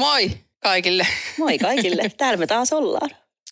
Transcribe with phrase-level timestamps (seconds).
[0.00, 0.30] Moi
[0.62, 1.06] kaikille.
[1.38, 2.02] Moi kaikille.
[2.16, 3.10] Täällä me taas ollaan.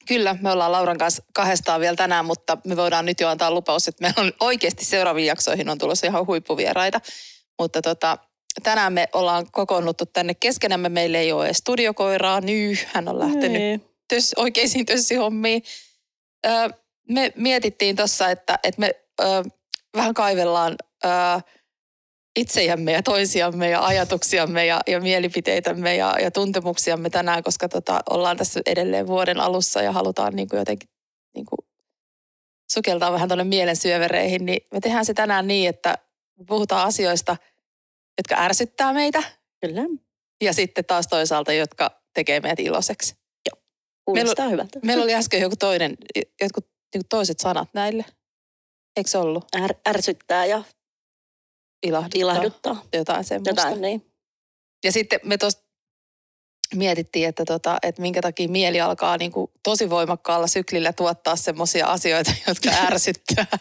[0.08, 3.88] Kyllä, me ollaan Lauran kanssa kahdestaan vielä tänään, mutta me voidaan nyt jo antaa lupaus,
[3.88, 7.00] että meillä on oikeasti seuraaviin jaksoihin on tulossa ihan huippuvieraita.
[7.58, 8.18] Mutta tota,
[8.62, 10.88] tänään me ollaan kokoonnuttu tänne keskenämme.
[10.88, 12.40] Meillä ei ole studiokoiraa.
[12.40, 15.62] Nyy, hän on lähtenyt tös, oikeisiin tössihommiin.
[16.46, 16.68] Öö,
[17.08, 19.42] me mietittiin tuossa, että, että me öö,
[19.96, 21.10] vähän kaivellaan öö,
[22.36, 28.36] itsejämme ja toisiamme ja ajatuksiamme ja, ja mielipiteitämme ja, ja tuntemuksiamme tänään, koska tota, ollaan
[28.36, 30.88] tässä edelleen vuoden alussa ja halutaan niin kuin jotenkin
[31.34, 31.58] niin kuin
[32.72, 35.98] sukeltaa vähän tuonne mielen syövereihin, niin me tehdään se tänään niin, että
[36.46, 37.36] puhutaan asioista,
[38.18, 39.22] jotka ärsyttää meitä
[39.60, 39.82] Kyllä.
[40.42, 43.22] ja sitten taas toisaalta, jotka tekee meidät iloiseksi.
[44.04, 44.78] Kuulostaa hyvältä.
[44.84, 45.96] Meillä oli äsken joku toinen,
[46.40, 48.04] jotkut niin toiset sanat näille.
[48.96, 49.44] Eikö se ollut?
[49.56, 50.62] Är, ärsyttää ja
[51.82, 52.20] Ilahduttaa.
[52.20, 52.84] ilahduttaa.
[52.92, 53.50] Jotain semmoista.
[53.50, 54.06] Jotain niin.
[54.84, 55.62] Ja sitten me tuosta
[56.74, 61.86] mietittiin, että, tota, että minkä takia mieli alkaa niin kuin tosi voimakkaalla syklillä tuottaa semmoisia
[61.86, 63.46] asioita, jotka ärsyttää.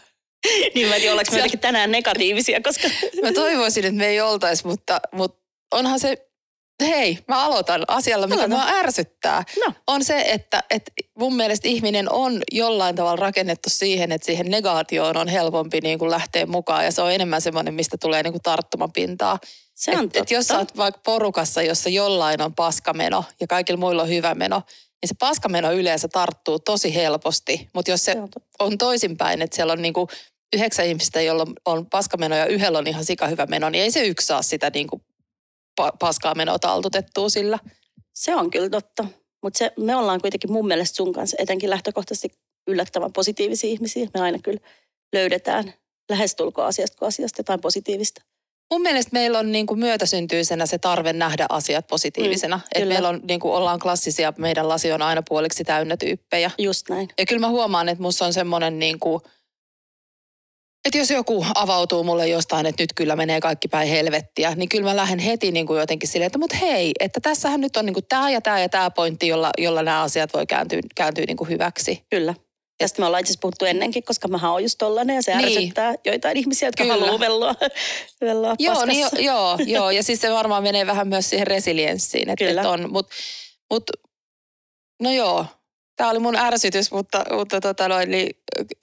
[0.74, 2.88] niin mä en tiedä, ollaanko me jotenkin tänään negatiivisia, koska...
[3.22, 5.42] Mä toivoisin, että me ei oltaisi, mutta, mutta
[5.72, 6.30] onhan se,
[6.80, 8.56] hei, mä aloitan asialla, mikä Aloita.
[8.56, 9.44] mua ärsyttää.
[9.66, 9.72] No.
[9.86, 15.16] On se, että, että mun mielestä ihminen on jollain tavalla rakennettu siihen, että siihen negaatioon
[15.16, 16.84] on helpompi niin kuin lähteä mukaan.
[16.84, 19.38] Ja se on enemmän semmoinen, mistä tulee niin kuin tarttumapintaa.
[19.74, 23.80] Se on et, et jos sä oot vaikka porukassa, jossa jollain on paskameno ja kaikilla
[23.80, 24.62] muilla on hyvä meno,
[25.02, 27.68] niin se paskameno yleensä tarttuu tosi helposti.
[27.74, 28.28] Mutta jos se Se on
[28.60, 30.08] on toisinpäin, että siellä on niinku
[30.56, 34.04] yhdeksän ihmistä, jolla on paskameno ja yhdellä on ihan sika hyvä meno, niin ei se
[34.04, 35.00] yksi saa sitä niinku
[35.80, 37.58] pa- paskaa menoa taltutettua sillä.
[38.14, 39.04] Se on kyllä totta.
[39.42, 42.28] Mutta me ollaan kuitenkin mun mielestä sun kanssa etenkin lähtökohtaisesti
[42.66, 44.08] yllättävän positiivisia ihmisiä.
[44.14, 44.60] Me aina kyllä
[45.12, 45.74] löydetään
[46.10, 48.22] lähestulkoon asiasta kuin asiasta jotain positiivista.
[48.72, 52.56] Mun mielestä meillä on niinku myötäsyntyisenä se tarve nähdä asiat positiivisena.
[52.56, 56.50] Mm, että meillä on, niinku, ollaan klassisia, meidän lasi on aina puoliksi täynnä tyyppejä.
[56.58, 57.08] Just näin.
[57.18, 59.22] Ja kyllä mä huomaan, että musta on semmoinen niin kuin,
[60.84, 64.84] että jos joku avautuu mulle jostain, että nyt kyllä menee kaikki päin helvettiä, niin kyllä
[64.90, 67.94] mä lähden heti niin kuin jotenkin silleen, että mut hei, että tässähän nyt on niin
[67.94, 71.36] kuin tämä ja tämä ja tämä pointti, jolla, jolla nämä asiat voi kääntyä, kääntyä niin
[71.36, 72.04] kuin hyväksi.
[72.10, 72.34] Kyllä.
[72.80, 75.58] Ja sitten me ollaan itse puhuttu ennenkin, koska mä oon just tollanen ja se Niin.
[75.58, 76.94] ärsyttää joitain ihmisiä, jotka Kyllä.
[76.94, 77.54] haluaa velloa,
[78.20, 82.30] velloa Joo, niin, jo, joo, joo, ja siis se varmaan menee vähän myös siihen resilienssiin,
[82.30, 83.06] että, että on, mut,
[83.70, 83.82] mut,
[85.02, 85.46] no joo,
[85.96, 88.36] tämä oli mun ärsytys, mutta, mutta tota noin, niin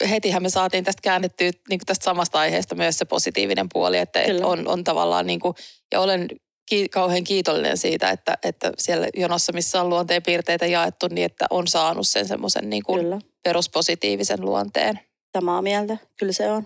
[0.09, 4.46] hetihän me saatiin tästä käännettyä niin tästä samasta aiheesta myös se positiivinen puoli, että, Kyllä.
[4.46, 5.53] on, on tavallaan niin kuin,
[5.92, 6.28] ja olen
[6.70, 11.46] ki, kauhean kiitollinen siitä, että, että siellä jonossa, missä on luonteen piirteitä jaettu, niin että
[11.50, 13.20] on saanut sen semmoisen niin kuin Kyllä.
[13.44, 15.00] peruspositiivisen luonteen.
[15.38, 15.97] Samaa mieltä.
[16.20, 16.64] Kyllä se on.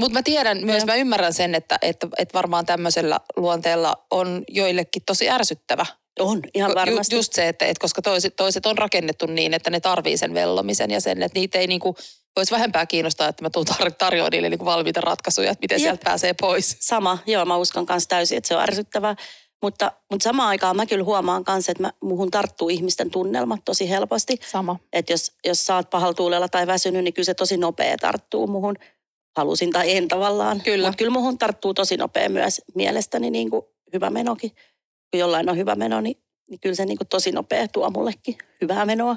[0.00, 0.86] Mutta mä tiedän myös, Joo.
[0.86, 5.86] mä ymmärrän sen, että, että, että varmaan tämmöisellä luonteella on joillekin tosi ärsyttävä.
[6.20, 7.14] On, ihan Ju- varmasti.
[7.14, 10.90] Just se, että, että koska toiset, toiset on rakennettu niin, että ne tarvii sen vellomisen
[10.90, 11.96] ja sen, että niitä ei niinku,
[12.36, 15.82] voisi vähempää kiinnostaa, että mä tuun tar- tarjoan niille niinku valmiita ratkaisuja, että miten Jep.
[15.82, 16.76] sieltä pääsee pois.
[16.80, 19.16] Sama, joo, mä uskon kanssa täysin, että se on ärsyttävää.
[19.62, 23.90] Mutta, mutta samaan aikaan mä kyllä huomaan kanssa, että mä, muhun tarttuu ihmisten tunnelmat tosi
[23.90, 24.38] helposti.
[24.50, 24.76] Sama.
[24.92, 28.46] Että jos, jos sä oot pahalla tuulella tai väsynyt, niin kyllä se tosi nopea tarttuu
[28.46, 28.76] muhun.
[29.36, 30.60] Halusin tai en tavallaan.
[30.60, 30.88] Kyllä.
[30.88, 34.50] Mutta kyllä muhun tarttuu tosi nopea myös mielestäni niin kuin hyvä menokin.
[35.14, 36.16] Kun jollain on hyvä meno, niin,
[36.50, 39.16] niin kyllä se niin kuin tosi nopea tuo mullekin hyvää menoa.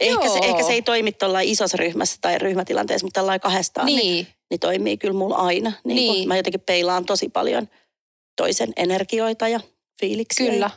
[0.00, 3.98] Ehkä se, ehkä se ei toimi tuolla isossa ryhmässä tai ryhmätilanteessa, mutta tällainen kahdestaan, niin,
[3.98, 4.26] Niin.
[4.50, 5.72] niin toimii kyllä mulla aina.
[5.84, 6.28] Niin Niin.
[6.28, 7.68] Mä jotenkin peilaan tosi paljon
[8.36, 9.60] toisen energioita ja
[10.00, 10.50] fiiliksiä.
[10.50, 10.70] Kyllä.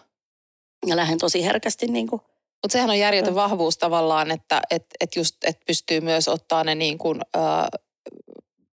[0.88, 2.22] Ja lähden tosi herkästi niin kuin,
[2.64, 3.36] Mutta sehän on järjetön Mm.
[3.36, 7.40] vahvuus tavallaan, että et, et just, et pystyy myös ottaa ne niin kuin, ö,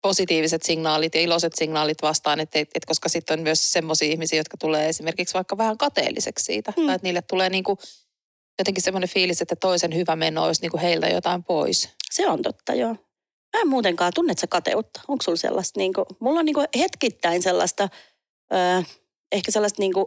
[0.01, 4.39] positiiviset signaalit ja iloiset signaalit vastaan, et, et, et koska sitten on myös semmoisia ihmisiä,
[4.39, 6.73] jotka tulee esimerkiksi vaikka vähän kateelliseksi siitä.
[6.77, 6.85] Mm.
[6.85, 7.79] Tai että niille tulee niin kuin
[8.59, 11.89] jotenkin semmoinen fiilis, että toisen hyvä meno olisi niin kuin heiltä jotain pois.
[12.11, 12.95] Se on totta, joo.
[13.57, 15.01] Mä en muutenkaan tunnet sä kateutta.
[15.07, 17.89] Onko sulla sellaista, niin kuin, mulla on niin kuin hetkittäin sellaista,
[18.53, 18.81] öö,
[19.31, 20.05] ehkä sellaista niin kuin,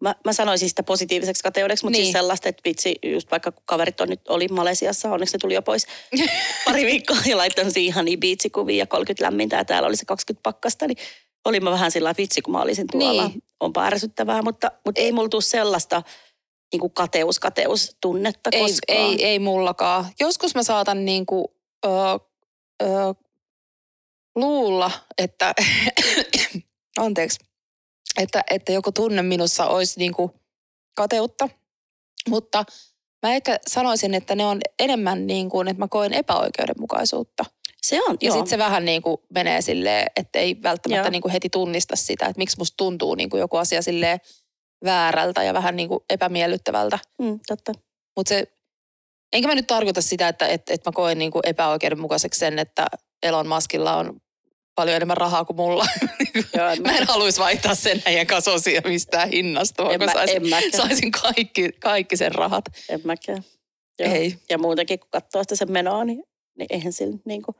[0.00, 2.00] mä, mä sanoisin sitä positiiviseksi kateudeksi, mutta Niin.
[2.00, 2.06] niin.
[2.06, 5.54] siis sellaista, että vitsi, just vaikka kun kaverit on nyt, oli Malesiassa, onneksi ne tuli
[5.54, 5.86] jo pois
[6.64, 10.42] pari viikkoa ja laittanut siihen ihania biitsikuvia ja 30 lämmintä ja täällä oli se 20
[10.42, 10.96] pakkasta, niin
[11.44, 13.22] olin mä vähän sillä vitsi, kun mä olisin tuolla.
[13.22, 13.32] Niin.
[13.32, 13.42] Niin.
[13.60, 16.02] Onpa ärsyttävää, mutta, mutta ei mulla tule sellaista
[16.72, 18.98] niin kuin kateus, kateus tunnetta Ei, koskaan.
[18.98, 20.06] ei, ei mullakaan.
[20.20, 21.44] Joskus mä saatan niin kuin,
[21.86, 21.88] ö,
[22.82, 22.86] ö,
[24.36, 25.54] luulla, että,
[26.98, 27.38] anteeksi,
[28.18, 30.32] että, että joku tunne minussa olisi niin kuin
[30.96, 31.48] kateutta,
[32.28, 32.64] mutta
[33.22, 37.44] mä ehkä sanoisin, että ne on enemmän niin kuin, että mä koen epäoikeudenmukaisuutta.
[37.82, 41.10] Se on, Ja sitten se vähän niin kuin menee silleen, että ei välttämättä Joo.
[41.10, 44.20] niin kuin heti tunnista sitä, että miksi musta tuntuu niin kuin joku asia silleen
[44.84, 46.98] väärältä ja vähän niin kuin epämiellyttävältä.
[47.18, 47.72] Mm, totta.
[48.16, 48.46] Mutta se,
[49.32, 52.86] enkä mä nyt tarkoita sitä, että, että, että mä koen niin kuin epäoikeudenmukaiseksi sen, että
[53.22, 54.20] Elon Muskilla on
[54.80, 55.86] paljon enemmän rahaa kuin mulla.
[56.56, 60.48] Joo, mä en haluaisi vaihtaa sen heidän kanssa osia mistään hinnasta, vaan mä- saisin, en
[60.48, 60.72] mäkään.
[60.72, 62.64] saisin kaikki, kaikki sen rahat.
[62.88, 63.42] En mäkään.
[63.98, 64.14] Joo.
[64.14, 64.36] Ei.
[64.50, 66.22] Ja muutenkin, kun katsoo sitä sen menoa, niin,
[66.58, 67.54] niin eihän sillä niin kuin,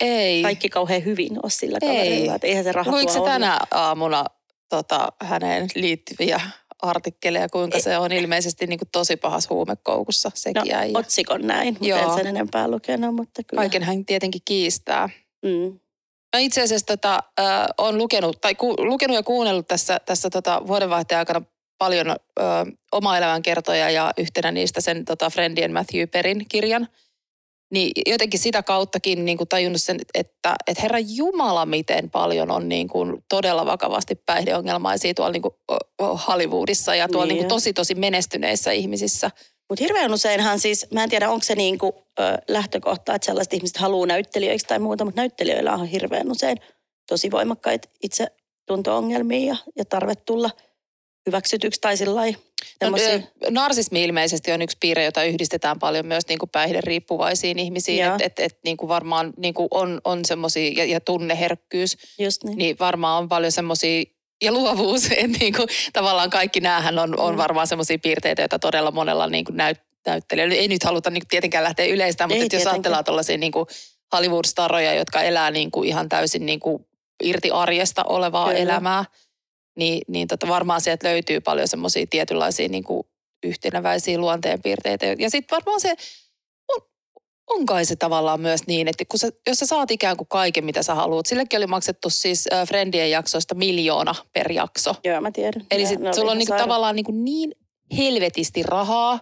[0.00, 0.42] Ei.
[0.42, 2.34] kaikki kauhean hyvin ole sillä kaverilla.
[2.34, 4.24] Että eihän se raha Luiko se tänä aamuna
[4.68, 6.40] tota, häneen liittyviä
[6.82, 7.82] artikkeleja, kuinka Ei.
[7.82, 10.98] se on ilmeisesti niin kuin tosi pahas huumekoukussa sekin No, äijä.
[10.98, 11.98] otsikon näin, mutta Joo.
[12.10, 13.60] en sen enempää lukenut, mutta kyllä.
[13.60, 15.08] Kaiken hän tietenkin kiistää.
[15.44, 15.78] Mm.
[16.36, 20.62] Mä itse asiassa tota, äh, olen lukenut, tai ku, lukenut ja kuunnellut tässä, tässä tota,
[20.66, 21.42] vuodenvaihteen aikana
[21.78, 22.16] paljon äh,
[22.92, 26.88] oma elämän kertoja ja yhtenä niistä sen tota, Friendien Matthew Perin kirjan.
[27.72, 32.68] Niin jotenkin sitä kauttakin niin kuin tajunnut sen, että, että herra Jumala, miten paljon on
[32.68, 35.54] niin kuin todella vakavasti päihdeongelmaisia tuolla niin kuin
[36.28, 39.30] Hollywoodissa ja tuolla Niin niin kuin tosi tosi menestyneissä ihmisissä.
[39.72, 43.76] Mutta hirveän useinhan siis, mä en tiedä onko se niinku, ö, lähtökohta, että sellaiset ihmiset
[43.76, 46.56] haluaa näyttelijöiksi tai muuta, mutta näyttelijöillä on hirveän usein
[47.08, 48.26] tosi voimakkaita itse
[48.66, 50.50] tunto-ongelmia ja, ja tarve tulla
[51.26, 52.20] hyväksytyksi tai sillä.
[52.20, 52.90] No,
[53.50, 58.04] narsismi ilmeisesti on yksi piirre, jota yhdistetään paljon myös niin kuin päihderiippuvaisiin ihmisiin.
[58.04, 62.44] Että et, et, niin kuin varmaan niin kuin on, on semmoisia, ja, ja tunneherkkyys, Just
[62.44, 62.58] niin.
[62.58, 64.04] niin varmaan on paljon semmoisia,
[64.42, 67.38] ja luovuus, että niin kuin, tavallaan kaikki näähän on, on Mm.
[67.38, 70.54] varmaan semmoisia piirteitä, joita todella monella niin kuin näyt, näyttelijällä.
[70.54, 73.52] Ei nyt haluta niin kuin tietenkään lähteä yleistämään, mutta Ei et jos ajatellaan tuollaisia niin
[73.52, 73.66] kuin
[74.12, 76.86] Hollywood-staroja, jotka elää niin kuin ihan täysin niin kuin
[77.22, 78.58] irti arjesta olevaa Kyllä.
[78.60, 79.04] elämää,
[79.76, 83.02] niin, niin tota varmaan sieltä löytyy paljon semmoisia tietynlaisia niin kuin
[83.42, 85.06] yhtenäväisiä luonteenpiirteitä.
[85.06, 85.94] Ja sitten varmaan se
[87.54, 90.64] on kai se tavallaan myös niin, että kun sä, jos sä saat ikään kuin kaiken,
[90.64, 91.26] mitä sä haluat.
[91.26, 94.94] Sillekin oli maksettu siis äh, Friendien jaksoista miljoona per jakso.
[95.04, 95.66] Joo, mä tiedän.
[95.70, 97.52] Eli Ja sit sulla on niinku tavallaan niinku niin
[97.96, 99.20] helvetisti rahaa,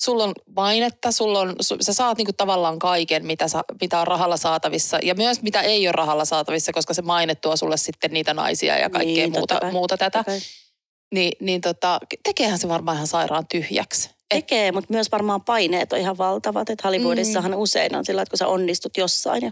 [0.00, 4.06] sulla on mainetta, sulla on, su, sä saat niinku tavallaan kaiken, mitä, sa, mitä on
[4.06, 8.10] rahalla saatavissa ja myös mitä ei ole rahalla saatavissa, koska se maine tuo sulle sitten
[8.12, 10.18] niitä naisia ja kaikkea Niin, muuta, kai, muuta tätä.
[10.18, 10.40] Totta kai.
[11.14, 14.08] Niin, niin tota, tekeehän se varmaan ihan sairaan tyhjäksi.
[14.10, 16.70] Et, Tekee, mutta myös varmaan paineet on ihan valtavat.
[16.70, 17.58] Että Hollywoodissahan mm.
[17.58, 19.50] usein on sillä, että kun sä onnistut jossain ja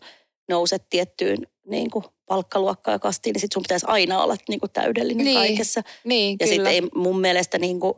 [0.48, 1.38] nouset tiettyyn
[1.68, 5.38] niin kuin palkkaluokkaan ja kastiin, niin sit sun pitäisi aina olla niin kuin täydellinen Niin,
[5.38, 5.82] kaikessa.
[6.04, 7.94] niin, Ja sitten ei mun mielestä niin kuin,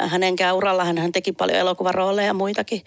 [0.00, 2.82] hänenkään uralla, hän teki paljon elokuvarooleja ja muitakin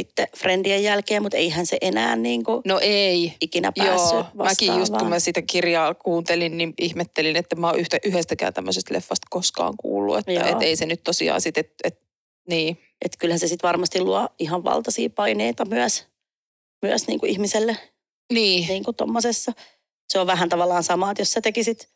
[0.00, 3.34] sitten Friendien jälkeen, mutta eihän se enää niin kuin No ei.
[3.40, 7.78] ikinä päässyt Joo, mäkin just kun mä sitä kirjaa kuuntelin, niin ihmettelin, että mä oon
[7.78, 10.18] yhtä, yhdestäkään tämmöisestä leffasta koskaan kuullut.
[10.18, 10.46] Että Joo.
[10.46, 12.00] et ei se nyt tosiaan sit, että et,
[12.48, 12.78] niin.
[13.04, 16.06] Että kyllähän se sitten varmasti luo ihan valtaisia paineita myös,
[16.82, 17.76] myös niin kuin ihmiselle
[18.32, 19.52] Niin, niin kuin tommosessa.
[20.08, 21.88] Se on vähän tavallaan sama, että jos sä tekisit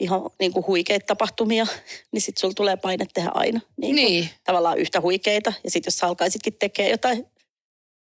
[0.00, 1.66] ihan niin kuin huikeita tapahtumia,
[2.12, 4.30] niin sitten sulla tulee paine tehdä aina niin kuin niin.
[4.44, 5.52] tavallaan yhtä huikeita.
[5.64, 7.26] Ja sitten jos sä alkaisitkin tekemään jotain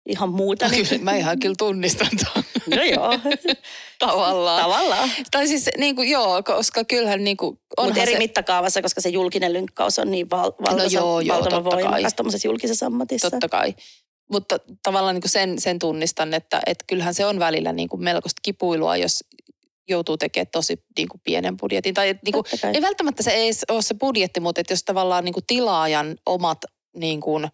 [0.06, 2.44] ihan muuta, niin Kyllä, mä ihan kyllä tunnistan tuon
[2.76, 3.12] no joo,
[3.98, 4.62] tavallaan.
[4.62, 5.10] tavallaan.
[5.30, 9.08] Tai siis niin kuin, joo, koska kyllähän niin kuin, Mutta eri se, mittakaavassa, koska se
[9.08, 11.64] julkinen lynkkaus on niin val- valtasa, joo, joo, totta kai.
[11.64, 13.30] voimakas tuommoisessa julkisessa ammatissa.
[13.30, 13.74] totta kai.
[14.32, 18.04] Mutta tavallaan niin kuin sen, sen tunnistan, että, että kyllähän se on välillä niin kuin
[18.04, 19.24] melkoista kipuilua, jos
[19.88, 21.94] joutuu tekemään tosi niin kuin pienen budjetin.
[21.94, 25.32] Tai niin kuin, ei välttämättä se ei ole se budjetti, mutta että jos tavallaan niin
[25.32, 26.58] kuin tilaajan omat
[26.96, 27.48] niin kuin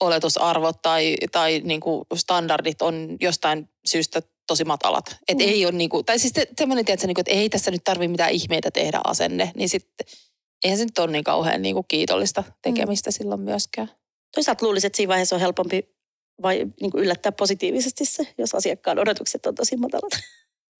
[0.00, 5.16] oletusarvot tai, tai niin kuin standardit on jostain syystä tosi matalat.
[5.28, 5.50] Että Mm.
[5.50, 7.84] ei ole niin kuin, tai siis se, semmoinen, tiedätkö, niin kuin, että ei tässä nyt
[7.84, 10.06] tarvitse mitään ihmeitä tehdä asenne, niin sitten
[10.64, 13.90] eihän se nyt ole niin kauhean niin kuin kiitollista tekemistä silloin myöskään.
[14.34, 15.96] Toisaalta luulisin, että siinä vaiheessa on helpompi
[16.42, 20.12] vai niin kuin yllättää positiivisesti se, jos asiakkaan odotukset on tosi matalat.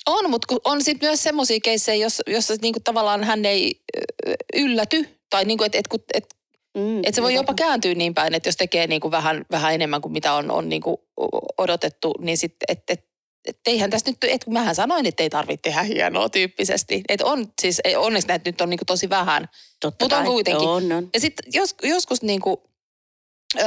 [0.07, 3.81] On, mutta on sitten myös semmoisia keissejä, jos, jossa niinku tavallaan hän ei
[4.57, 5.09] ylläty.
[5.31, 6.25] Tai niinku, että et, et,
[6.76, 9.75] Mm, et se voi niin jopa kääntyä niin päin, että jos tekee niinku vähän, vähän
[9.75, 11.02] enemmän kuin mitä on, on niinku
[11.59, 13.04] odotettu, niin sitten, että et,
[13.49, 17.02] et eihän tässä nyt, että mähän sanoin, että ei tarvitse tehdä hienoa tyyppisesti.
[17.09, 19.49] Että on siis, onneksi näitä nyt on niinku tosi vähän.
[19.80, 20.68] Totta Mutta on kuitenkin.
[20.68, 21.09] On, on.
[21.14, 22.62] Ja sitten jos, joskus niinku,
[23.61, 23.64] ö,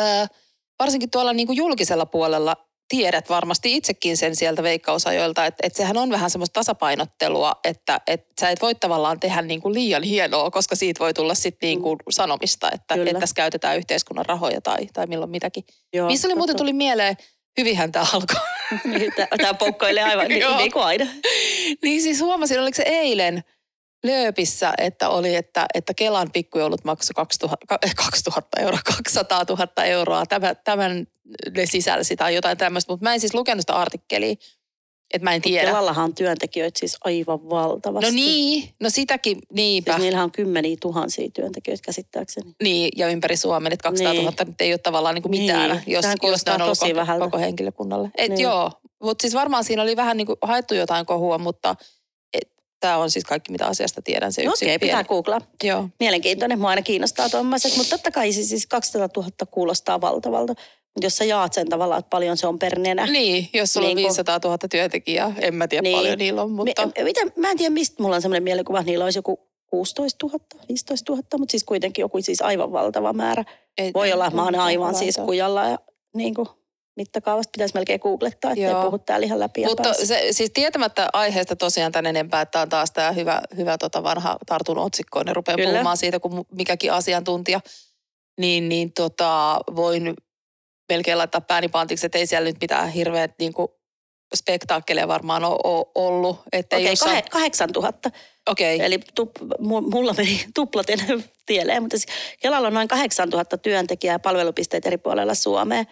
[0.80, 6.10] varsinkin tuolla niinku julkisella puolella tiedät varmasti itsekin sen sieltä veikkausajoilta, että, että sehän on
[6.10, 11.00] vähän semmoista tasapainottelua, että, että sä et voi tavallaan tehdä niinku liian hienoa, koska siitä
[11.00, 13.10] voi tulla sitten niinku sanomista, että, Kyllä.
[13.10, 15.64] että tässä käytetään yhteiskunnan rahoja tai, tai milloin mitäkin.
[15.94, 17.18] Joo, Missä oli muuten tuli mieleen,
[17.58, 18.36] hyvinhän tämä alkoi.
[18.84, 21.06] Niin, Tää poukkoilee aivan niin, niin kuin aina.
[21.84, 23.44] niin siis huomasin, oliko se eilen
[24.04, 30.26] Lööpissä, että oli, että, että Kelan pikkujoulut maksoi 2000, ka- 2000 euroa, 200 000 euroa.
[30.26, 31.08] Tämän, tämän
[31.56, 34.36] ne sisälsi tai jotain tämmöistä, mutta mä en siis lukenut sitä artikkelia.
[35.14, 35.68] Et mä en tiedä.
[35.68, 38.12] Kelallahan on työntekijöitä siis aivan valtavasti.
[38.12, 39.92] No niin, no sitäkin, niinpä.
[39.92, 42.52] Siis niillähän on kymmeniä tuhansia työntekijöitä käsittääkseni.
[42.64, 44.48] Niin, ja ympäri Suomen, että 200 000 Niin.
[44.48, 46.14] nyt ei ole tavallaan niin kuin mitään, Niin, jos, jos
[46.48, 47.26] on ollut tosi koko, vähältä.
[47.26, 48.10] koko henkilökunnalle.
[48.18, 48.42] Et Niin.
[48.42, 48.72] joo,
[49.04, 51.76] mutta siis varmaan siinä oli vähän niin kuin haettu jotain kohua, mutta
[52.80, 54.34] tämä on siis kaikki, mitä asiasta tiedän.
[54.34, 54.92] Se No yksi Okei, pieni.
[54.92, 55.42] pitää googlaa.
[55.64, 55.90] Joo.
[56.00, 60.54] Mielenkiintoinen, mua aina kiinnostaa tuommoiset, mutta totta kai siis, siis 200 000 kuulostaa valtavalta.
[60.96, 63.06] Mutta jos sä jaat sen tavallaan, että paljon se on per nenä.
[63.06, 65.98] Niin, jos sulla Niin on kuin- 500 000 työntekijää, en mä tiedä Niin.
[65.98, 66.86] paljon niillä on, mutta...
[66.86, 70.26] Mi- miten, mä en tiedä, mistä mulla on semmoinen mielikuva, että niillä olisi joku 16
[70.28, 73.44] 000, 15 000, mutta siis kuitenkin joku siis aivan valtava määrä.
[73.78, 75.80] ei- Voi ei- olla, että mä oon aivan ei- siis kujalla ja
[76.16, 76.48] niin kuin
[77.00, 78.86] mittakaavasta pitäisi melkein googlettaa, ettei Joo.
[78.86, 82.70] puhu täällä ihan läpi Mutta se, siis tietämättä aiheesta tosiaan tän enempää, että tämä on
[82.70, 85.70] taas tämä hyvä, hyvä tota vanha tartun otsikko, ne rupeaa Kyllä.
[85.70, 87.60] puhumaan siitä, kun mikäkin asiantuntija,
[88.40, 90.14] niin, niin tota, voin
[90.90, 93.68] melkein laittaa pääni pantiksi, että ei siellä nyt mitään hirveät niin kuin
[94.36, 96.40] spektaakkeleja varmaan ole, ollut.
[96.52, 98.12] Että ei Okei, jossain- okay, 8000.
[98.50, 101.00] Okei, Eli tup, mu- mulla meni tuplaten
[101.46, 102.08] tieleen, mutta siis
[102.40, 105.84] Kelalla on noin 8000 työntekijää ja palvelupisteet eri puolella Suomea,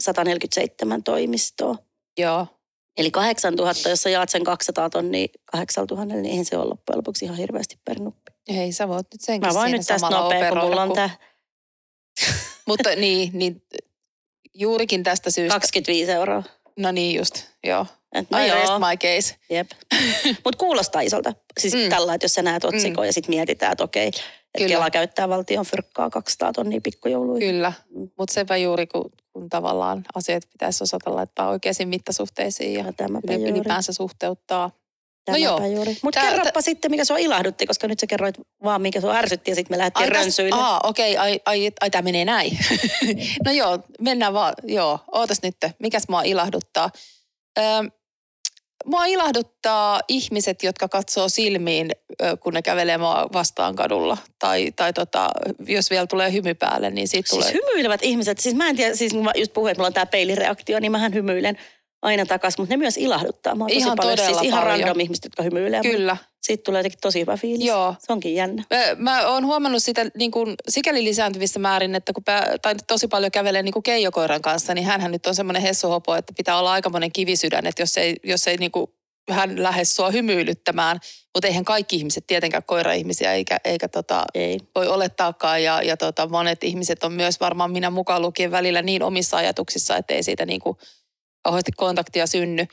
[0.00, 1.76] 147 toimistoa.
[2.18, 2.46] joo.
[2.98, 7.24] Eli 8000, jos sä jaat sen 200 tonnia 8000, niin eihän se ole loppujen lopuksi
[7.24, 8.32] ihan hirveästi per nuppi.
[8.48, 11.10] Ei, sä voit nyt senkin Mä voin nyt tästä nopea, kun mulla on kun- tämä
[12.68, 13.62] Mutta niin, niin
[14.54, 15.52] juurikin tästä syystä.
[15.54, 16.42] 25 euroa.
[16.76, 17.86] No niin just, joo.
[18.14, 19.34] Et no I rest joo, my case.
[19.50, 19.70] jep.
[20.44, 21.32] Mutta kuulostaa isolta.
[21.60, 21.80] Siis Mm.
[21.88, 23.06] tällä, että jos sä näet otsikon mm.
[23.06, 24.20] ja sitten mietitään, että okei, että
[24.56, 24.68] Kyllä.
[24.68, 27.48] Kela käyttää valtion fyrkkaa 200 tonnia pikkujouluihin.
[27.48, 27.72] Kyllä,
[28.18, 33.50] mutta sepä juuri, kun, kun tavallaan asiat pitäisi osata laittaa oikeisiin mittasuhteisiin ja juuri.
[33.50, 34.70] ylipäänsä suhteuttaa.
[35.24, 35.66] Tämäpä joo.
[35.66, 35.96] juuri.
[36.02, 38.34] Mutta Tää- kerropa sitten, mikä sua ilahdutti, koska nyt sä kerroit
[38.64, 40.56] vaan, mikä sua ärsytti ja sitten me lähdettiin rönsyille.
[40.60, 42.58] Aa, okei, ai, ai, ai tämä menee näin.
[43.44, 44.54] no joo, mennään vaan.
[44.62, 46.90] Joo, ootas nyt, mikäs mua ilahduttaa.
[47.58, 47.64] Öö,
[48.86, 51.90] mua ilahduttaa ihmiset, jotka katsoo silmiin,
[52.40, 54.18] kun ne kävelee mua vastaan kadulla.
[54.38, 55.30] Tai, tai tota,
[55.66, 57.62] jos vielä tulee hymy päälle, niin siitä Siis tulee...
[57.62, 60.06] hymyilevät ihmiset, siis mä en tiedä, siis kun mä just puhuin, että mulla on tämä
[60.06, 61.58] peilireaktio, niin mähän hymyilen
[62.02, 63.54] aina takaisin, mutta ne myös ilahduttaa.
[63.54, 64.80] Mä oon tosi Ihan paljon, todella siis ihan paljon.
[64.80, 65.80] random ihmiset, jotka hymyilee.
[65.80, 66.16] Kyllä.
[66.42, 67.66] Siitä tulee jotenkin tosi hyvä fiilis.
[67.66, 67.94] Joo.
[67.98, 68.64] Se onkin jännä.
[68.70, 73.08] Mä, mä oon huomannut sitä niin kuin sikäli lisääntyvissä määrin, että kun pää, tai tosi
[73.08, 76.72] paljon kävelee niin kuin keijokoiran kanssa, niin hänhän nyt on semmoinen hessuhopo, että pitää olla
[76.72, 78.86] aikamoinen kivisydän, että jos ei, jos ei niin kuin
[79.30, 81.00] hän lähde sua hymyilyttämään,
[81.34, 84.60] mutta eihän kaikki ihmiset tietenkään koira-ihmisiä eikä, eikä tota, Ei.
[84.74, 89.02] voi olettaakaan ja, ja tota, monet ihmiset on myös varmaan minä mukaan lukien välillä niin
[89.02, 90.76] omissa ajatuksissa, että ei siitä niin kuin
[91.46, 92.66] kauheasti kontaktia synny.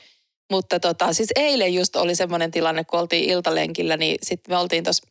[0.50, 4.84] Mutta tota, siis eilen just oli semmoinen tilanne, kun oltiin iltalenkillä, niin sitten me oltiin
[4.84, 5.06] tuossa,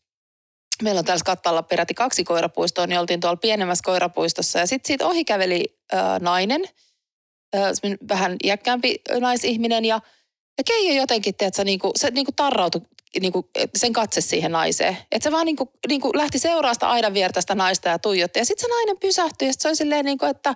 [0.83, 5.07] meillä on täällä kattalla peräti kaksi koirapuistoa, niin oltiin tuolla pienemmässä koirapuistossa ja sitten siitä
[5.07, 6.63] ohi käveli ö, nainen,
[7.53, 9.99] semmoinen vähän iäkkäämpi naisihminen ja,
[10.57, 12.81] ja Keijo jotenkin, tiedätkö, niin kuin, se niin kuin tarrautui
[13.21, 14.97] niin kuin, sen katse siihen naiseen.
[15.11, 18.39] Että se vaan niin kuin, niin kuin lähti seuraasta aidan viertä sitä naista ja tuijotti.
[18.39, 20.55] Ja sitten se nainen pysähtyi ja se oli silleen niin kuin, että,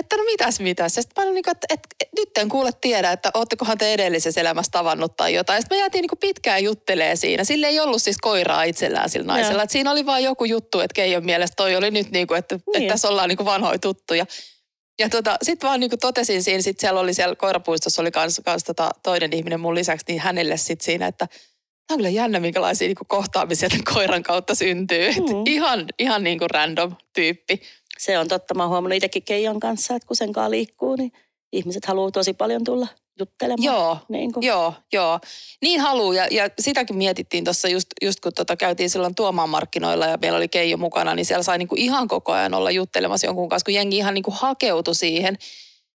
[0.00, 0.96] että no mitäs mitäs.
[0.96, 3.78] Ja sitten mä olin niin kuin, että, että, että nyt en kuule tiedä, että oottekohan
[3.78, 5.62] te edellisessä elämässä tavannut tai jotain.
[5.62, 7.44] Sitten me jäätiin niin kuin pitkään juttelee siinä.
[7.44, 9.62] Sillä ei ollut siis koiraa itsellään sillä naisella.
[9.62, 12.54] Että siinä oli vaan joku juttu, että Keijon mielestä toi oli nyt niin kuin, että,
[12.66, 12.82] Niin.
[12.82, 14.26] että tässä ollaan niin kuin vanhoja tuttuja.
[14.98, 18.64] Ja tota, sitten vaan niinku totesin siinä, sit siellä oli siellä koirapuistossa oli kans, kans
[18.64, 22.88] tota toinen ihminen mun lisäksi, niin hänelle sitten siinä, että tämä on kyllä jännä, minkälaisia
[22.88, 25.06] niinku kohtaamisia tämän koiran kautta syntyy.
[25.06, 25.42] Et Mm.
[25.46, 27.62] ihan, ihan niinku random tyyppi.
[28.04, 28.54] Se on totta.
[28.54, 31.12] Mä oon huomannut itsekin Keijon kanssa, että kun sen kanssa liikkuu, niin
[31.52, 33.64] ihmiset haluaa tosi paljon tulla juttelemaan.
[33.64, 34.46] Joo, Niin kuin.
[34.46, 35.20] joo, joo.
[35.62, 40.06] Niin haluu ja, ja sitäkin mietittiin tuossa just, just kun tota käytiin silloin tuomaan markkinoilla
[40.06, 43.48] ja meillä oli Keijo mukana, niin siellä sai niinku ihan koko ajan olla juttelemassa jonkun
[43.48, 45.36] kanssa, kun jengi ihan niinku hakeutui siihen.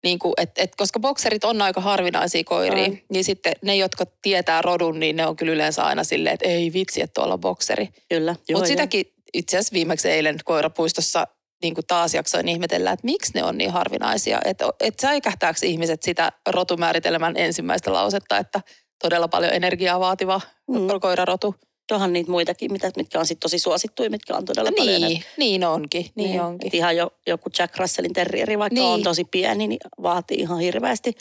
[0.04, 2.98] Niin kuin, et, et, koska bokserit on aika harvinaisia koiria, On.
[3.08, 6.72] niin sitten ne, jotka tietää rodun, niin ne on kyllä yleensä aina silleen, että ei
[6.72, 7.88] vitsi, että tuolla on bokseri.
[8.08, 8.36] Kyllä.
[8.52, 11.26] Mutta sitäkin itse asiassa viimeksi eilen koirapuistossa
[11.64, 14.38] niin kuin taas jaksoin ihmetellä, että miksi ne on niin harvinaisia.
[14.44, 18.60] Että et säikähtääkö ihmiset sitä rotumääritelmän ensimmäistä lausetta, että
[19.02, 20.40] todella paljon energiaa vaativa
[20.70, 21.00] Mm.
[21.00, 21.54] koirarotu.
[21.88, 25.02] Tuohan niitä muitakin, mitä, mitkä on sit tosi suosittuja, mitkä on todella paljon.
[25.02, 26.70] Niin, niin onkin, niin, Et onkin.
[26.72, 28.86] ihan jo, joku Jack Russellin terrieri, vaikka Niin.
[28.86, 31.12] on tosi pieni, niin vaatii ihan hirveästi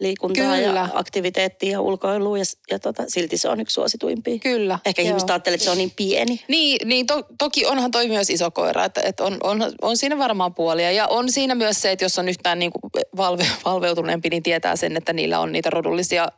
[0.00, 0.80] liikuntaa Kyllä.
[0.80, 4.38] ja aktiviteettia ja ulkoilua ja, ja tota, silti se on yksi suosituimpia.
[4.38, 4.78] Kyllä.
[4.86, 5.08] Ehkä joo.
[5.08, 6.40] ihmiset ajattelee, että se on niin pieni.
[6.48, 10.18] Niin, niin to, toki onhan toi myös iso koira, että, että on, on, on siinä
[10.18, 10.90] varmaan puolia.
[10.90, 14.76] Ja on siinä myös se, että jos on yhtään niin kuin valve, valveutuneempi, niin tietää
[14.76, 16.28] sen, että niillä on niitä rodullisia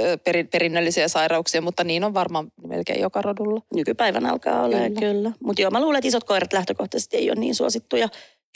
[0.00, 3.62] ö, peri, perinnöllisiä sairauksia, mutta niin on varmaan melkein joka rodulla.
[3.74, 4.88] Nykypäivän alkaa olla Kyllä.
[4.88, 5.12] kyllä.
[5.12, 5.32] kyllä.
[5.40, 8.08] Mutta joo, mä luulen, että isot koirat lähtökohtaisesti ei ole niin suosittuja.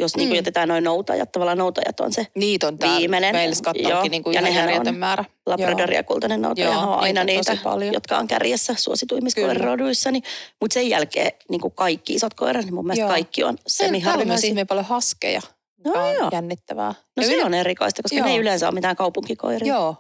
[0.03, 0.35] Jos niin Mm.
[0.35, 3.73] jätetään noin noutajat, tavallaan noutajat on se Niitä on täällä Viimeinen, meillä joo.
[3.75, 5.25] kattookin niin kuin Ja ihan järjetön on määrä.
[5.47, 7.95] Labrador ja kultainen noutaja Joo, on aina niitä paljon.
[7.95, 10.11] jotka on kärjessä suosituimmissa koiraroduissa.
[10.11, 10.23] Niin,
[10.61, 13.09] mutta sen jälkeen niin kuin kaikki isot koirat, niin mun mielestä Joo.
[13.11, 14.49] kaikki on Sen, täällä on myös semiharvinaisia.
[14.49, 15.41] ihmeen paljon haskeja,
[15.85, 16.29] No on joo.
[16.33, 16.89] jännittävää.
[17.17, 18.27] No Ja se yle- on erikoista, koska Joo.
[18.27, 19.75] ne ei yleensä ole mitään kaupunkikoiria.
[19.75, 19.97] Joo.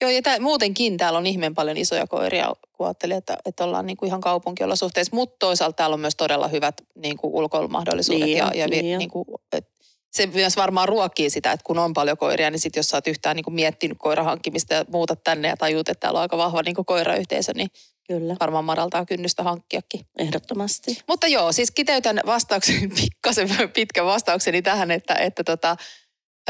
[0.00, 3.86] Joo, ja tää, muutenkin täällä on ihmeen paljon isoja koiria, kun ajattelin, että, että ollaan
[3.86, 8.24] niin kuin ihan kaupunkiolosuhteissa, mutta toisaalta täällä on myös todella hyvät niin kuin ulkoilumahdollisuudet.
[8.24, 8.98] Niin ja, ja vi- niin on.
[8.98, 9.68] niin kuin, et,
[10.12, 13.06] se myös varmaan ruokkii sitä, että kun on paljon koiria, niin sit jos sä oot
[13.06, 16.62] yhtään niin kuin miettinyt koirahankkimista ja muutat tänne ja tajuut, että täällä on aika vahva
[16.62, 17.68] niin kuin koirayhteisö, niin
[18.08, 20.00] Kyllä, varmaan madaltaa kynnystä hankkiakin.
[20.18, 20.98] ehdottomasti.
[21.08, 25.76] Mutta joo, siis kiteytän vastaukseni, pikkasen pitkän vastaukseni tähän, että, että tota,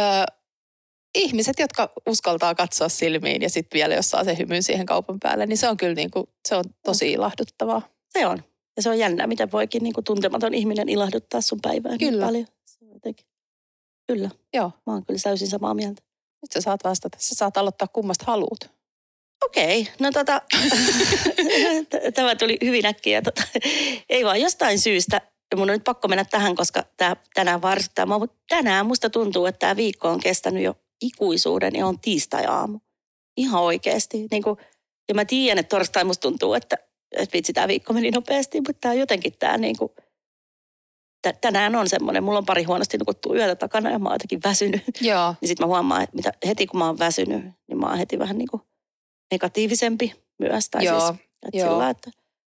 [0.00, 0.02] ö,
[1.14, 5.46] ihmiset, jotka uskaltaa katsoa silmiin ja sitten vielä jos saa se hymyn siihen kaupan päälle,
[5.46, 7.82] niin se on kyllä niin kuin, se on tosi ilahduttavaa.
[8.12, 8.42] Se on.
[8.76, 12.26] Ja se on jännää, miten voikin niin kuin tuntematon ihminen ilahduttaa sun päivää niin Kyllä.
[12.26, 12.46] paljon.
[12.64, 13.26] Se on jotenkin.
[14.06, 16.02] Kyllä, Joo, mä oon kyllä täysin samaa mieltä.
[16.42, 17.18] nyt sä saat vastata.
[17.20, 18.70] Sä saat aloittaa kummasta haluut.
[19.44, 20.42] Okei, no tota,
[22.14, 23.22] tämä tuli hyvin äkkiä.
[23.22, 23.42] Tota,
[24.08, 25.20] ei vaan jostain syystä,
[25.56, 29.46] mun on nyt pakko mennä tähän, koska tää, tänään varsittaa mua, mutta tänään musta tuntuu,
[29.46, 32.78] että tämä viikko on kestänyt jo ikuisuuden ja on tiistai-aamu.
[33.36, 34.26] Ihan oikeasti.
[34.30, 34.56] Niin kuin,
[35.08, 36.76] ja mä tiedän, että torstai musta tuntuu, että,
[37.12, 39.92] että vitsi, tämä viikko meni nopeasti, mutta tämä jotenkin tämä niin kuin,
[41.22, 44.40] tä- tänään on semmoinen, mulla on pari huonosti nukuttua yötä takana ja mä oon jotenkin
[44.44, 44.82] väsynyt.
[45.00, 45.34] Joo.
[45.40, 48.18] Niin sitten mä huomaan, että mitä, heti kun mä oon väsynyt, niin mä oon heti
[48.18, 48.62] vähän niin kuin
[49.30, 50.70] negatiivisempi myös.
[50.70, 51.68] Tai Joo, siis, että joo.
[51.68, 52.10] sillä, että,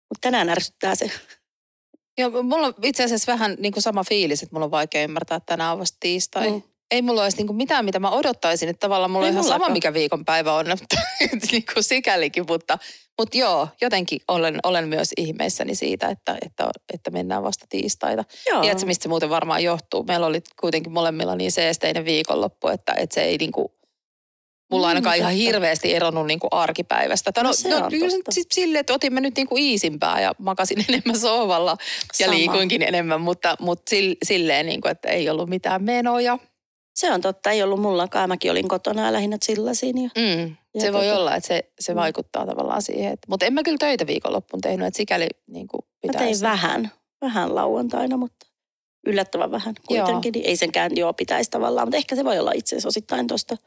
[0.10, 1.12] mutta tänään ärsyttää se.
[2.17, 5.36] Joo, mulla on itse asiassa vähän niin kuin sama fiilis, että mulla on vaikea ymmärtää,
[5.36, 6.51] että tänään on vasta tiistai.
[6.51, 6.62] Mm.
[6.91, 8.69] Ei mulla olisi niin kuin mitään, mitä mä odottaisin.
[8.69, 10.65] Että tavallaan mulla on Ei ihan sama, mikä viikonpäivä on,
[11.51, 12.46] niin kuin sikälikin.
[12.48, 12.77] Mutta,
[13.19, 18.24] mutta joo, jotenkin olen, olen myös ihmeissäni siitä, että, että, että mennään vasta tiistaita.
[18.50, 18.62] Joo.
[18.62, 20.03] Tiedätkö, mistä se muuten varmaan johtuu?
[20.03, 23.67] Meillä oli kuitenkin molemmilla niin seesteinen viikonloppu, että, että se ei niin kuin,
[24.72, 25.43] mulla Mm, ainakaan ihan totta.
[25.43, 27.31] hirveästi eronnut niin kuin arkipäivästä.
[27.31, 30.34] Tai No No, no, on kyllä sit silleen, että otimme nyt niin kuin iisimpää ja
[30.38, 31.77] makasin enemmän sohvalla
[32.19, 32.38] ja Sama.
[32.38, 36.39] liikuinkin enemmän, mutta, mutta sil- silleen, niin kuin, että ei ollut mitään menoja.
[37.00, 38.29] Se on totta, ei ollut mullakaan.
[38.29, 40.03] Mäkin olin kotona ja lähinnä chillasin.
[40.03, 40.55] Ja, Mm.
[40.75, 41.98] Ja Se voi tota- olla, että se, se Mm.
[42.00, 43.18] vaikuttaa tavallaan siihen.
[43.27, 46.42] Mutta en mä kyllä töitä viikonloppuun tehnyt, että sikäli niin kuin mä tein pitäisi.
[46.42, 48.48] vähän, vähän lauantaina, mutta
[49.07, 50.31] yllättävän vähän kuitenkin.
[50.31, 53.57] Niin ei senkään joo pitäisi tavallaan, mutta ehkä se voi olla itse asiassa osittain tuosta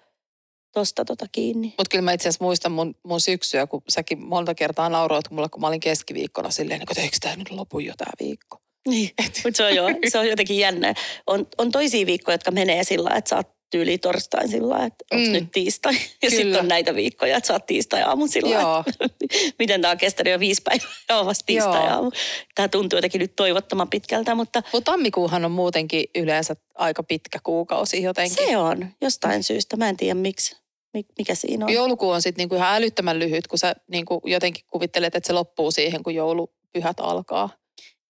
[0.72, 1.66] tosta tota kiinni.
[1.78, 5.48] Mutta kyllä mä itse asiassa muistan mun, mun syksyä, kun säkin monta kertaa nauroit mulle,
[5.48, 8.61] kun mä olin keskiviikkona silleen, että eikö tämä nyt lopu jo tämä viikko.
[8.88, 9.10] Niin,
[9.44, 10.94] mutta se on, jo, se on jotenkin jännä.
[11.26, 15.26] On, on toisia viikkoja, jotka menee sillä että sä oot tyyli torstain sillä että onko
[15.26, 15.32] Mm.
[15.32, 15.94] nyt tiistai.
[16.22, 18.54] Ja sitten on näitä viikkoja, että sä oot tiistai aamu sillä.
[18.54, 18.84] Joo,
[19.58, 22.10] Miten tämä on kestänyt jo viisi päivää ja vasta tiistai aamu.
[22.54, 28.02] Tämä tuntuu jotenkin nyt toivottoman pitkältä, mutta mutta tammikuuhan on muutenkin yleensä aika pitkä kuukausi
[28.02, 28.46] jotenkin.
[28.46, 29.76] se on jostain syystä.
[29.76, 30.56] Mä en tiedä miksi.
[30.98, 31.72] Mik- Mikä siinä on?
[31.72, 35.70] Joulukuu on sitten niinku ihan älyttömän lyhyt, kun sä niinku jotenkin kuvittelet, että se loppuu
[35.70, 37.50] siihen, kun joulupyhät alkaa.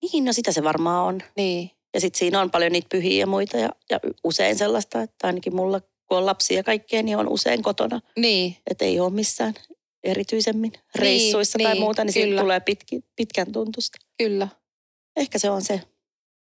[0.02, 1.20] Niin, no sitä se varmaan on.
[1.36, 1.70] Niin.
[1.94, 5.56] Ja sitten siinä on paljon niitä pyhiä ja muita ja, ja usein sellaista, että ainakin
[5.56, 8.00] mulla, kun on lapsia ja kaikkea, niin on usein kotona.
[8.16, 9.54] Niin, Että ei ole missään
[10.04, 12.40] erityisemmin reissuissa tai niin, muuta, niin siitä kyllä.
[12.40, 13.98] tulee pitki, pitkän tuntusta.
[14.18, 14.48] kyllä.
[15.16, 15.80] Ehkä se on se.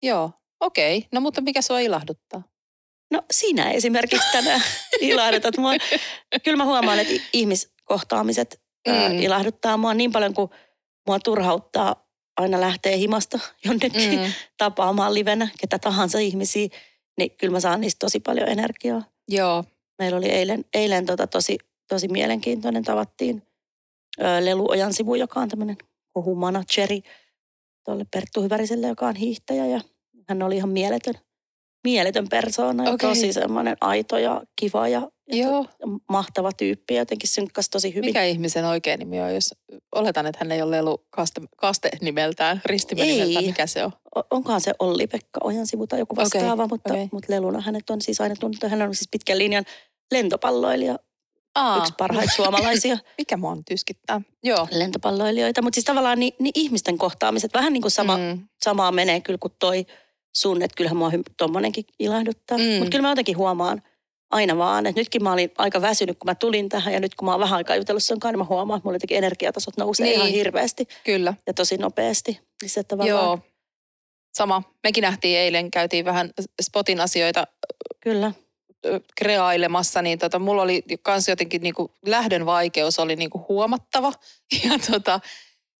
[0.02, 1.06] Joo, okei.
[1.12, 2.42] No mutta mikä sua ilahduttaa?
[3.12, 4.60] No sinä esimerkiksi tänään
[5.00, 5.70] ilahdutat mua.
[6.44, 9.18] Kyllä mä huomaan, että ihmiskohtaamiset Mm.
[9.22, 10.50] ilahduttaa mua niin paljon, kuin
[11.08, 12.05] mua turhauttaa
[12.36, 14.32] aina lähtee himasta jonnekin Mm.
[14.58, 16.68] tapaamaan livenä ketä tahansa ihmisiä.
[17.18, 19.02] Niin kyllä mä saan niistä tosi paljon energiaa.
[19.28, 19.64] Joo,
[19.98, 22.84] Meillä oli eilen, eilen tota tosi, tosi mielenkiintoinen.
[22.84, 23.42] Tavattiin
[24.20, 25.76] ö, Leluojan sivu, joka on tämmöinen
[26.12, 27.02] kohumanageri
[27.84, 29.66] tuolle Perttu Hyväriselle, joka on hiihtäjä.
[29.66, 29.80] Ja
[30.28, 31.14] hän oli ihan mieletön,
[31.84, 33.08] mieletön persoona ja Okei.
[33.08, 35.66] tosi semmoinen aito ja kiva ja joo.
[36.08, 36.94] mahtava tyyppi.
[36.94, 38.04] ja Jotenkin synkkäsi tosi hyvin.
[38.04, 39.54] Mikä ihmisen oikein nimi on, jos
[39.94, 43.12] oletan, että hän ei ole Lelu kaste, kaste nimeltään, ristimen Ei.
[43.12, 43.92] nimeltään, mikä se on?
[44.16, 47.08] O- onkohan se Olli-Pekka Ojan sivu tai joku vastaava, mutta, okei.
[47.12, 48.68] mutta Leluna hänet on siis aina tunnettu.
[48.68, 49.64] Hän on siis pitkän linjan
[50.12, 50.98] lentopalloilija,
[51.54, 54.20] Aa, yksi parhaita suomalaisia Mikä mua nyt yskittää?
[54.42, 54.68] Joo.
[54.70, 55.62] lentopalloilijoita.
[55.62, 58.48] Mutta siis tavallaan niin, niin ihmisten kohtaamiset, vähän niin kuin sama, mm.
[58.64, 59.86] Samaa menee kyllä kuin toi
[60.36, 62.58] sun, että kyllähän mua tommonenkin ilahduttaa.
[62.58, 62.64] Mm.
[62.64, 63.82] Mutta kyllä mä jotenkin huomaan
[64.30, 67.26] aina vaan, että nytkin mä olin aika väsynyt, kun mä tulin tähän ja nyt kun
[67.26, 70.06] mä oon vähän aikaa jutellut sun kanssa, niin mä huomaan, että mulla jotenkin energiatasot nousee
[70.06, 70.16] Niin.
[70.16, 71.34] ihan hirveästi Kyllä.
[71.46, 72.40] ja tosi nopeasti.
[72.62, 73.38] Niin se tavallaan, Joo.
[74.36, 74.62] Sama.
[74.84, 76.30] Mekin nähtiin eilen, käytiin vähän
[76.62, 77.46] Spotin asioita
[78.00, 78.32] Kyllä.
[79.16, 84.12] kreailemassa, niin tota, mulla oli kans jotenkin niinku, lähdön vaikeus oli niinku huomattava.
[84.64, 85.20] Ja tota,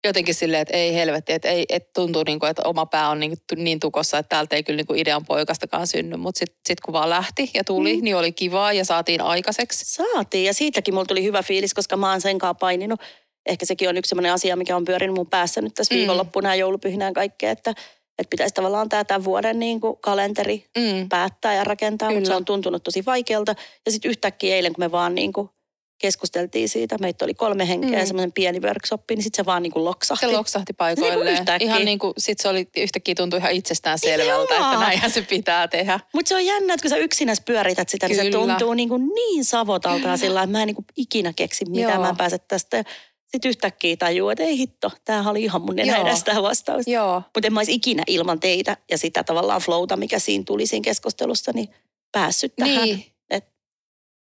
[0.05, 3.21] jotenkin silleen, että ei helvetti, että, ei, että tuntuu niin kuin, että oma pää on
[3.21, 6.17] niin, niin tukossa, että täältä ei kyllä niin kuin idean poikastakaan synny.
[6.17, 8.05] Mutta sitten sit kun vaan lähti ja tuli, mm.
[8.05, 9.85] niin oli kivaa ja saatiin aikaiseksi.
[9.85, 13.01] Saatiin ja siitäkin mulla tuli hyvä fiilis, koska mä oon senkaan paininut.
[13.47, 15.99] Ehkä sekin on yksi sellainen asia, mikä on pyörinyt mun päässä nyt tässä mm.
[15.99, 17.71] viikonloppuna ja joulupyhinä ja kaikkea, että,
[18.19, 21.09] että pitäisi tavallaan tämä tämän vuoden niin kuin kalenteri mm.
[21.09, 22.21] päättää ja rakentaa, Kyllä.
[22.21, 23.55] mutta se on tuntunut tosi vaikealta.
[23.87, 25.51] Ja sitten yhtäkkiä eilen, kun me vaan niin kuin
[25.99, 26.97] keskusteltiin siitä.
[27.01, 28.07] Meitä oli kolme henkeä mm.
[28.07, 30.27] semmoinen pieni workshop, niin sitten se vaan niin kuin loksahti.
[30.27, 31.45] Se loksahti paikoilleen.
[31.45, 35.23] Niin ihan niin kuin, sit se oli yhtäkkiä tuntui ihan itsestään selvältä, että näinhän se
[35.23, 36.01] pitää tehdä.
[36.13, 38.23] Mutta se on jännä, että kun sä yksinäs pyörität sitä, Kyllä.
[38.23, 41.33] niin se tuntuu niin, kuin niin savotalta ja sillä että mä en niin kuin ikinä
[41.37, 42.01] keksi, mitä Joo.
[42.01, 42.85] mä pääsen tästä.
[43.27, 46.87] Sitten yhtäkkiä tajuu, että ei hitto, tämähän oli ihan mun enää edes tämä vastaus.
[47.35, 50.85] Mutta en mä olisi ikinä ilman teitä ja sitä tavallaan flowta, mikä siinä tuli siinä
[50.85, 51.69] keskustelussa, niin
[52.13, 52.85] päässyt tähän.
[52.85, 53.05] Niin.
[53.31, 53.45] Et...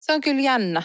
[0.00, 0.82] Se on kyllä jännä.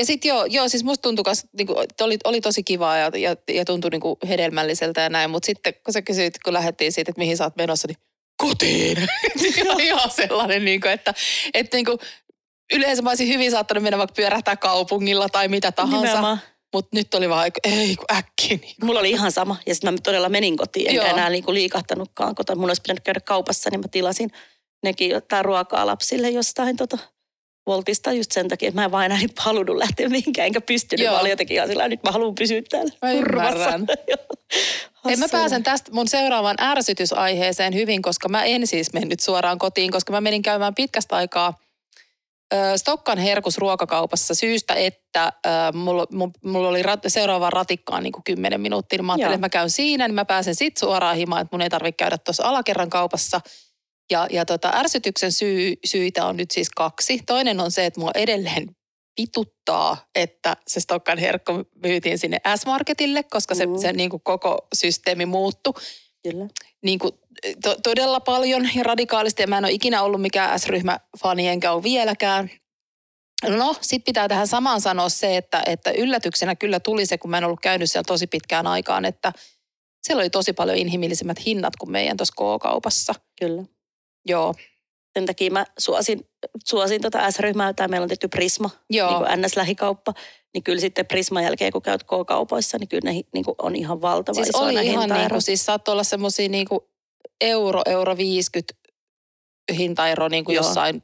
[0.00, 3.36] Ja sitten joo, joo, siis musta tuntui, kas, niinku, oli, oli tosi kivaa ja, ja,
[3.54, 5.30] ja tuntui niinku hedelmälliseltä ja näin.
[5.30, 7.96] Mutta sitten kun sä kysyit, kun lähdettiin siitä, että mihin sä oot menossa, niin
[8.36, 9.08] kotiin.
[9.36, 11.14] Se oli ihan sellainen, niinku, että,
[11.54, 11.98] että niinku,
[12.72, 16.38] yleensä mä olisin hyvin saattanut mennä vaikka pyörähtää kaupungilla tai mitä tahansa.
[16.72, 18.56] Mutta nyt oli vaan, ei kun äkki.
[18.56, 19.56] Niin Mulla oli ihan sama.
[19.66, 21.10] Ja sitten mä todella menin kotiin, enkä Joo.
[21.10, 22.60] enää niinku liikahtanutkaan kotona.
[22.60, 24.30] Mulla olisi pitänyt käydä kaupassa, niin mä tilasin
[24.82, 26.98] nekin jotain ruokaa lapsille jostain tota,
[27.70, 31.04] voltista just sen takia, että mä en vaan enää niin halunnut lähteä mihinkään, enkä pystynyt.
[31.04, 31.14] Joo.
[31.14, 33.80] Mä olin jotenkin ihan sillä nyt mä haluan pysyä täällä mä turvassa.
[35.04, 39.90] Hei, mä pääsen tästä mun seuraavaan ärsytysaiheeseen hyvin, koska mä en siis mennyt suoraan kotiin,
[39.90, 41.58] koska mä menin käymään pitkästä aikaa
[42.76, 45.32] Stokkan herkus ruokakaupassa syystä, että
[45.74, 46.06] mulla,
[46.44, 49.02] mulla oli rat, seuraava ratikkaan niin kuin 10 minuuttia.
[49.02, 49.34] Mä ajattelin, Joo.
[49.34, 52.18] että mä käyn siinä, niin mä pääsen sitten suoraan himaan, että mun ei tarvitse käydä
[52.18, 53.40] tuossa alakerran kaupassa–
[54.10, 57.18] ja, ja tota, ärsytyksen syy, syitä on nyt siis kaksi.
[57.26, 58.76] Toinen on se, että mua edelleen
[59.16, 63.78] pituttaa, että se Stokkan herkko myytiin sinne S-Marketille, koska se, mm.
[63.78, 65.74] se niin kuin koko systeemi muuttui.
[66.22, 66.48] Kyllä.
[66.82, 67.12] Niin kuin,
[67.62, 69.42] to, todella paljon ja radikaalisti.
[69.42, 72.50] Ja mä en ole ikinä ollut mikään S-ryhmä-fani, enkä ole vieläkään.
[73.48, 77.38] No, sitten pitää tähän samaan sanoa se, että, että yllätyksenä kyllä tuli se, kun mä
[77.38, 79.32] en ollut käynyt siellä tosi pitkään aikaan, että
[80.02, 83.14] siellä oli tosi paljon inhimillisemmät hinnat kuin meidän tuossa K-kaupassa.
[83.40, 83.62] Kyllä.
[84.26, 84.54] Joo.
[85.14, 86.28] Sen takia mä suosin,
[86.64, 89.08] suosin tota S-ryhmää, tai meillä on tehty Prisma, Joo.
[89.08, 90.12] niin kuin NS-lähikauppa.
[90.54, 94.00] Niin kyllä sitten Prisman jälkeen, kun käyt K-kaupoissa, niin kyllä ne niin kuin on ihan
[94.00, 96.80] valtava Siis oli ihan niin kuin, siis saattoi olla semmoisia niin kuin
[97.40, 98.74] euro, euro 50
[99.76, 101.02] hintaero niin kuin jossain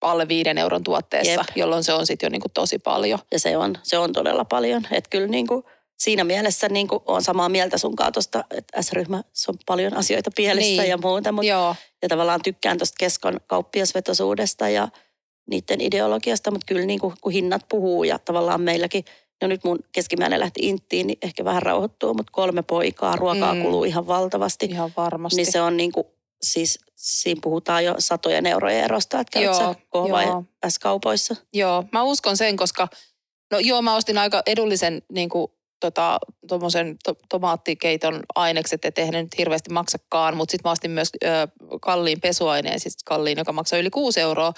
[0.00, 1.56] alle viiden euron tuotteessa, Jep.
[1.56, 3.18] jolloin se on sitten jo niin kuin tosi paljon.
[3.32, 4.86] Ja se on, se on todella paljon.
[4.90, 5.62] Että kyllä niin kuin–
[5.98, 10.30] siinä mielessä niin kuin olen samaa mieltä sun tuosta, että S-ryhmä, se on paljon asioita
[10.36, 10.90] pielessä niin.
[10.90, 11.32] ja muuta.
[11.32, 11.76] Mutta, Joo.
[12.02, 14.88] Ja tavallaan tykkään tuosta keskon kauppiasvetosuudesta ja
[15.50, 19.04] niiden ideologiasta, mutta kyllä niin kuin, kun hinnat puhuu ja tavallaan meilläkin,
[19.42, 23.62] no nyt mun keskimmäinen lähti inttiin, niin ehkä vähän rauhoittuu, mutta kolme poikaa, ruokaa mm.
[23.62, 24.66] kuluu ihan valtavasti.
[24.66, 25.36] Ihan varmasti.
[25.36, 26.06] Niin se on niin kuin,
[26.42, 30.26] siis siinä puhutaan jo satojen eurojen erosta, että käyt sä vai
[30.68, 31.36] S-kaupoissa?
[31.52, 32.88] Joo, mä uskon sen, koska
[33.50, 39.22] no joo, mä ostin aika edullisen niin kuin tota, tuommoisen to, tomaattikeiton ainekset, ettei ne
[39.22, 41.28] nyt hirveästi maksakaan, mutta sitten mä ostin myös ö,
[41.82, 44.52] kalliin pesuaineen, siis kalliin, joka maksaa yli 6 euroa.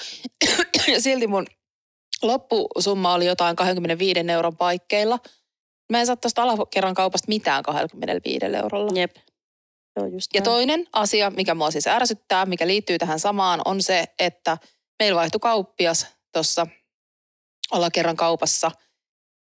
[0.92, 1.46] ja silti mun
[2.22, 5.18] loppusumma oli jotain 25 euron paikkeilla.
[5.92, 9.00] Mä en saa tuosta alakerran kaupasta mitään 25 eurolla.
[9.00, 9.16] Jep.
[9.96, 14.04] Joo, just ja toinen asia, mikä mua siis ärsyttää, mikä liittyy tähän samaan, on se,
[14.18, 14.59] että
[14.98, 16.66] meillä vaihtui kauppias tuossa
[17.70, 18.70] alakerran kaupassa–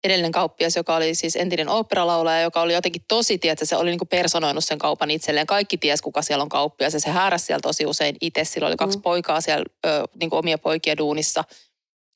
[0.04, 4.08] edellinen kauppias, joka oli siis entinen oopperalaulaja, joka oli jotenkin tosi, että se oli niin
[4.10, 5.46] personoinut sen kaupan itselleen.
[5.46, 8.44] Kaikki ties, kuka siellä on kauppias ja se hääräsi siellä tosi usein itse.
[8.44, 9.02] Sillä oli kaksi mm.
[9.02, 11.44] poikaa siellä, ö, niin kuin omia poikia duunissa.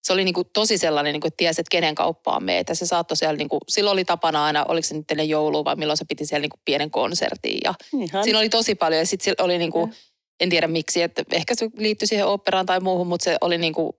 [0.02, 2.68] Se oli niin kuin tosi sellainen, niin kuin, että tiesi, että kenen kauppaan meet.
[2.68, 5.64] Ja se saattoi siellä, niin kuin, silloin oli tapana aina, oliko se nyt ennen joulua
[5.64, 7.58] vai milloin se piti siellä niin kuin pienen konsertin.
[7.64, 7.74] Ja
[8.22, 9.94] siinä oli tosi paljon ja sitten oli niin kuin,
[10.40, 13.72] en tiedä miksi, että ehkä se liittyi siihen operaan tai muuhun, mutta se oli niin
[13.72, 13.92] kuin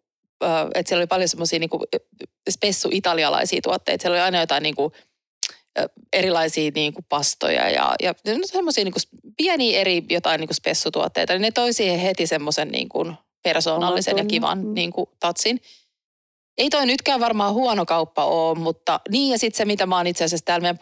[0.75, 1.69] että siellä oli paljon semmoisia niin
[2.49, 4.01] spessu-italialaisia tuotteita.
[4.01, 4.91] Siellä oli aina jotain niin kuin,
[6.13, 8.13] erilaisia niin kuin pastoja ja, ja
[8.45, 8.93] semmoisia niin
[9.37, 11.33] pieniä eri jotain niin kuin spessutuotteita.
[11.33, 14.73] Niin ne toi siihen heti semmoisen niin kuin persoonallisen ja kivan mm.
[14.73, 15.61] niin kuin tatsin.
[16.57, 20.07] Ei toi nytkään varmaan huono kauppa ole, mutta niin ja sitten se, mitä mä oon
[20.07, 20.77] itse asiassa täällä meidän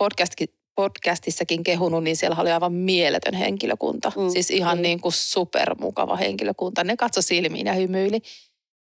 [0.75, 4.11] podcastissakin kehunut, niin siellä oli aivan mieletön henkilökunta.
[4.15, 4.29] Mm.
[4.29, 4.81] Siis ihan mm.
[4.81, 6.83] niin kuin supermukava henkilökunta.
[6.83, 8.21] Ne katso silmiin ja hymyili.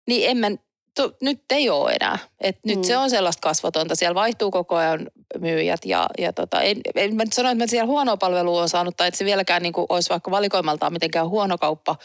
[0.08, 0.46] Niin en mä,
[0.94, 2.18] to, nyt ei ole enää.
[2.40, 2.70] Et mm.
[2.74, 3.94] Nyt se on sellaista kasvatonta.
[3.94, 7.66] Siellä vaihtuu koko ajan myyjät ja, ja tota, en, en mä nyt sano, että mä
[7.66, 11.28] siellä huonoa palvelua on saanut tai että se vieläkään niin kuin olisi vaikka valikoimaltaan mitenkään
[11.28, 11.96] huono kauppa.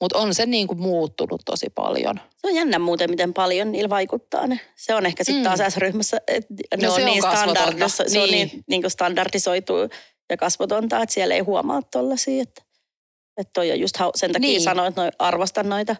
[0.00, 2.20] Mutta on se niin kuin muuttunut tosi paljon.
[2.36, 4.60] Se on jännä muuten, miten paljon niillä vaikuttaa ne.
[4.76, 5.56] Se on ehkä sitten Mm.
[5.56, 7.60] taas S-ryhmässä, että ne No on se on niin, kasvotonta.
[7.70, 8.48] standardis- se on Niin.
[8.48, 9.72] niin, niin kuin standardisoitu
[10.30, 12.42] ja kasvotonta, että siellä ei huomaa tollasia.
[12.42, 12.62] Että,
[13.36, 14.52] että toi on just hau- sen takia Niin.
[14.52, 14.60] niin.
[14.62, 15.96] sanoin, että noi, arvostan noita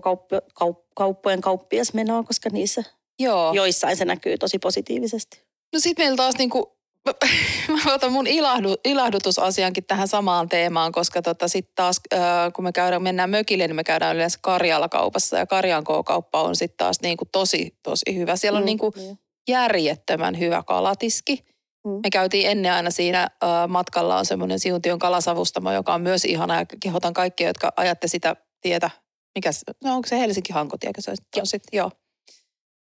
[0.00, 2.82] kauppo, kaup, kauppojen kauppiasmenoa, koska niissä
[3.18, 3.52] Joo.
[3.52, 5.42] joissain se näkyy tosi positiivisesti.
[5.72, 6.78] No sit meillä taas niinku,
[7.84, 12.20] mä otan mun ilahdu, ilahdutusasiankin tähän samaan teemaan, koska tota sit taas äh,
[12.54, 16.56] kun me käydään, mennään mökille, niin me käydään yleensä Karjala kaupassa ja Karjan K-kauppa on
[16.56, 18.36] sitten taas niinku tosi, tosi hyvä.
[18.36, 19.18] Siellä on Mm, niinku niin.
[19.48, 21.44] järjettömän hyvä kalatiski.
[21.86, 21.90] Mm.
[21.90, 26.58] Me käytiin ennen aina siinä äh, matkalla on semmoinen Siuntion kalasavustamo, joka on myös ihana
[26.58, 28.90] ja kehotan kaikkia, jotka ajatte sitä tietä.
[29.34, 31.76] Mikä se, no onko se Helsinki Hankotiekä se on sitten?
[31.78, 31.90] Joo.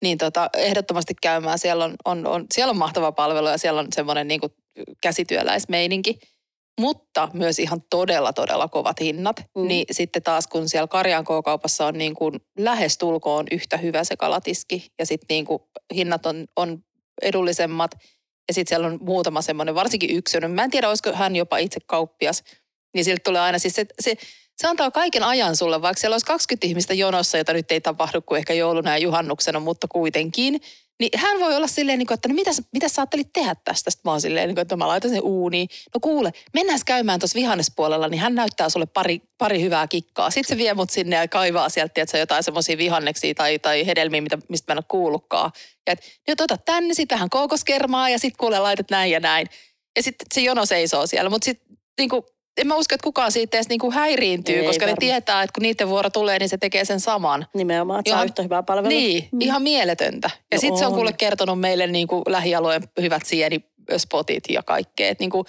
[0.04, 1.60] Niin tota, ehdottomasti käymään.
[1.60, 4.42] Siellä on, on, on, siellä on mahtava palvelu ja siellä on semmoinen niin
[5.02, 6.20] käsityöläismeininki.
[6.82, 9.36] Mutta myös ihan todella, todella kovat hinnat.
[9.56, 9.68] Mm.
[9.68, 14.88] Niin sitten taas kun siellä Karjan K-kaupassa on niin kuin lähestulkoon yhtä hyvä se kalatiski
[15.00, 15.60] ja sitten niin kuin
[15.96, 16.84] hinnat on, on
[17.22, 17.92] edullisemmat.
[18.48, 20.48] Ja sitten siellä on muutama semmoinen, varsinkin yksilö.
[20.48, 22.44] Mä en tiedä, olisiko hän jopa itse kauppias.
[22.94, 24.16] Niin siltä tulee aina siis se, se,
[24.58, 28.22] se antaa kaiken ajan sulle, vaikka siellä olisi 20 ihmistä jonossa, jota nyt ei tapahdu
[28.22, 30.62] kuin ehkä jouluna ja juhannuksena, mutta kuitenkin.
[31.00, 33.92] Niin hän voi olla silleen, niin että no mitä, mitä sä ajattelit tehdä tästä?
[33.92, 35.70] Sitten mä oon silleen, niin että mä laitan sen uuniin.
[35.94, 40.30] No kuule, mennään käymään tuossa vihannespuolella, niin hän näyttää sulle pari, pari hyvää kikkaa.
[40.30, 44.22] Sitten se vie mut sinne ja kaivaa sieltä, että jotain semmoisia vihanneksia tai, tai hedelmiä,
[44.22, 45.52] mitä, mistä mä en ole kuullutkaan.
[45.88, 49.48] Ja et, nyt ota tänne, sitten vähän kookoskermaa ja sitten kuule laitat näin ja näin.
[49.96, 52.24] Ja sitten se jono seisoo siellä, mutta sitten niin kuin,
[52.58, 55.00] en mä usko, että kukaan siitä edes niin kuin häiriintyy, Ei koska ne varmaan.
[55.00, 57.46] tietää, että kun niiden vuoro tulee, niin se tekee sen saman.
[57.54, 58.90] Nimenomaan, että saa Ihan- yhtä hyvää palvelua.
[58.90, 59.42] Niin, Mm.
[59.42, 60.30] ihan mieletöntä.
[60.52, 65.10] Ja No sitten se on kuule kertonut meille niin kuin lähialueen hyvät sienispotit ja kaikkea.
[65.10, 65.46] Et niin kuin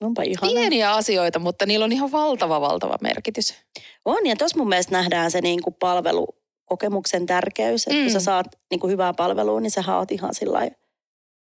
[0.00, 0.52] Onpa ihana.
[0.52, 3.54] pieniä asioita, mutta niillä on ihan valtava, valtava merkitys.
[4.04, 7.82] On, ja tuossa mun mielestä nähdään se niin kuin palvelukokemuksen tärkeys.
[7.82, 7.98] Että mm.
[7.98, 8.12] kun Mm.
[8.12, 10.68] sä saat niin kuin hyvää palvelua, niin sä oot ihan sillä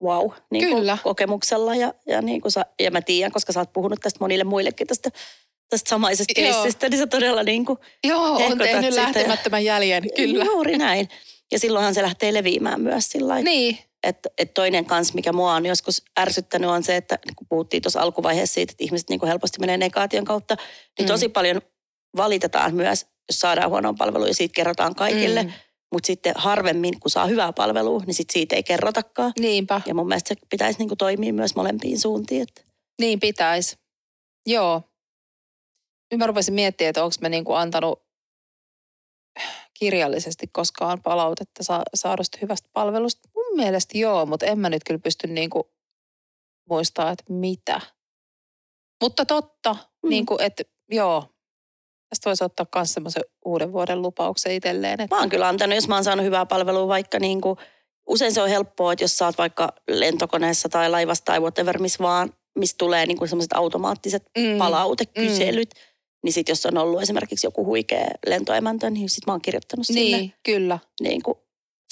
[0.04, 0.98] wow niin kuin Kyllä.
[1.04, 1.76] kokemuksella.
[1.76, 4.88] Ja, ja, niin kuin sä, ja mä tiedän, koska sä oot puhunut tästä monille muillekin
[4.88, 5.10] tästä,
[5.70, 10.04] tästä samaisesta keissistä, niin sä todella niin kuin, Joo, on tehnyt sitä ja- lähtemättömän jäljen,
[10.16, 10.46] kyllä.
[10.46, 11.10] juuri näin.
[11.52, 13.42] Ja silloinhan se lähtee leviämään myös sillä.
[13.42, 17.48] Niin, Että et toinen kans, mikä mua on joskus ärsyttänyt, on se, että niin kun
[17.50, 20.56] puhuttiin tuossa alkuvaiheessa siitä, että ihmiset niin kuin helposti menee negaation kautta,
[21.00, 21.08] niin Mm.
[21.08, 21.62] tosi paljon
[22.18, 25.44] valitetaan myös, jos saadaan huonoa palvelua ja siitä kerrotaan kaikille.
[25.44, 25.52] Mm.
[25.94, 29.32] Mutta sitten harvemmin, kun saa hyvää palvelua, niin sit siitä ei kerrotakaan.
[29.40, 32.42] niinpä, Ja mun mielestä se pitäisi niin kuin toimia myös molempiin suuntiin.
[32.42, 32.62] Että
[33.02, 33.76] niin pitäisi.
[34.46, 34.82] Joo.
[36.12, 38.04] Nyt mä rupesin miettimään, että onko me niin kuin antanut
[39.80, 43.30] kirjallisesti koskaan palautetta sa- saadusta hyvästä palvelusta.
[43.36, 45.64] Mun mielestä joo, mutta en mä nyt kyllä pysty niin kuin
[46.70, 47.82] muistaa, että mitä.
[49.04, 49.80] Mutta totta, Mm.
[50.04, 50.10] mm.
[50.10, 51.34] niin kuin, että joo.
[52.10, 55.02] Tästä voisi ottaa myös semmoisen uuden vuoden lupauksen itselleen.
[55.02, 57.58] Että, mä oon kyllä antanut, jos mä oon saanut hyvää palvelua vaikka niin kuin,
[58.08, 62.04] usein se on helppoa, että jos sä oot vaikka lentokoneessa tai laivassa tai whatever, missä
[62.04, 65.70] vaan, missä tulee niin kuin semmoiset automaattiset mm, palautekyselyt,
[66.24, 70.18] niin sitten jos on ollut esimerkiksi joku huikea lentoemäntö, niin sitten mä oon kirjoittanut sinne
[70.18, 70.80] Niin, kyllä.
[71.02, 71.38] niin kuin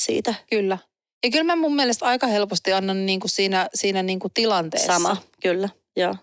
[0.02, 0.78] siitä Kyllä.
[1.24, 4.94] Ja kyllä mä mun mielestä aika helposti annan niin kuin siinä, siinä niin kuin tilanteessa.
[4.94, 6.16] sama, kyllä, joo.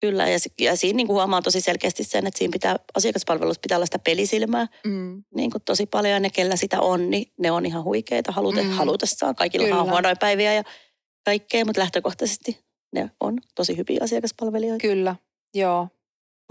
[0.00, 3.78] Kyllä, ja, ja siinä niin kuin huomaa tosi selkeästi sen, että siinä pitää, asiakaspalvelussa pitää
[3.78, 5.24] olla sitä pelisilmää Mm.
[5.34, 8.62] niin kuin tosi paljon, ja ne, kellä sitä on, niin ne on ihan huikeita halute,
[8.62, 8.70] Mm.
[8.70, 9.34] halutessaan.
[9.34, 9.82] Kaikilla on Kyllä.
[9.92, 10.62] huonoja päiviä ja
[11.24, 12.58] kaikkea, mutta lähtökohtaisesti
[12.94, 14.82] ne on tosi hyviä asiakaspalvelijoita.
[14.82, 15.16] Kyllä,
[15.54, 15.88] joo.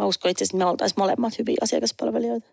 [0.02, 2.48] Mä uskon itse asiassa, että me oltaisiin molemmat hyviä asiakaspalvelijoita.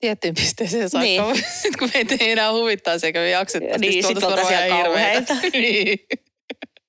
[0.00, 1.04] Tiettyyn pisteeseen saakka.
[1.04, 1.22] Niin.
[1.52, 3.78] Sitten kun meitä ei enää huvittaisi eikä me jaksettaisi.
[3.78, 5.34] Niin, sit oltaisiin ihan kauheita.
[5.52, 5.98] niin.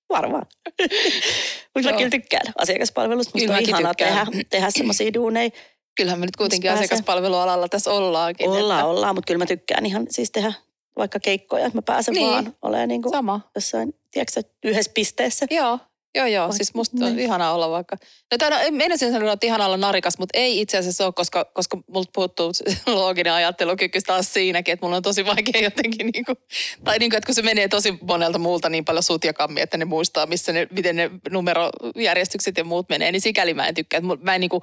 [0.09, 0.45] Varmaan.
[1.75, 3.31] Mutta mä kyllä tykkään asiakaspalvelusta.
[3.35, 4.45] Musta Kyllä on ihanaa tehdä, tykkään.
[4.49, 5.49] tehdä semmoisia duuneja.
[5.95, 6.85] Kyllähän me nyt kuitenkin pääsee.
[6.85, 8.49] asiakaspalvelualalla tässä ollaankin.
[8.49, 10.53] Ollaan, että- ollaan, mutta kyllä mä tykkään ihan siis tehdä
[10.97, 12.29] vaikka keikkoja, että mä pääsen Niin.
[12.31, 13.41] vaan olemaan niin kuin Sama.
[13.55, 15.47] jossain, tiedätkö, sä, yhdessä pisteessä.
[15.51, 15.79] Joo,
[16.17, 16.41] joo, joo.
[16.43, 17.19] Vaikka- Siis musta on niin.
[17.19, 17.97] ihanaa olla vaikka.
[18.31, 21.77] No täällä, en sanoa, että ihanaa olla narikas, mutta ei itse asiassa ole, koska, koska
[21.87, 22.51] multa puuttuu
[22.87, 26.37] looginen ajattelukyky taas siinäkin, että mulla on tosi vaikea jotenkin niin kuin,
[26.83, 29.61] tai niin kuin, että kun se menee tosi monelta muulta niin paljon sut ja kammi,
[29.61, 33.75] että ne muistaa, missä ne, miten ne numerojärjestykset ja muut menee, niin sikäli mä en
[33.75, 33.97] tykkää.
[33.97, 34.61] Että Mä en niin kuin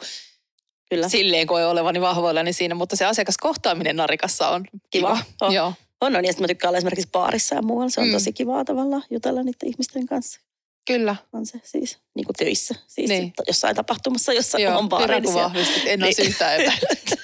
[0.90, 1.08] Kyllä.
[1.08, 5.16] silleen koe olevani vahvoillani siinä, mutta se asiakaskohtaaminen narikassa on kiva.
[5.16, 5.24] Kiva.
[5.40, 5.52] On.
[5.54, 5.72] Joo.
[6.00, 6.24] On, on.
[6.24, 7.90] Ja sitten mä tykkään olla esimerkiksi baarissa ja muualla.
[7.90, 8.12] Se on Mm.
[8.12, 10.40] tosi kivaa tavallaan jutella niiden ihmisten kanssa.
[10.86, 11.16] Kyllä.
[11.32, 12.74] On se siis niin kuin töissä.
[12.86, 13.32] Siis Niin.
[13.46, 15.14] jossain tapahtumassa, jossa Joo, on baari.
[15.14, 15.62] hyvä Niin kun.
[15.86, 16.04] En Niin.
[16.04, 17.10] olisi yhtään epäillyt.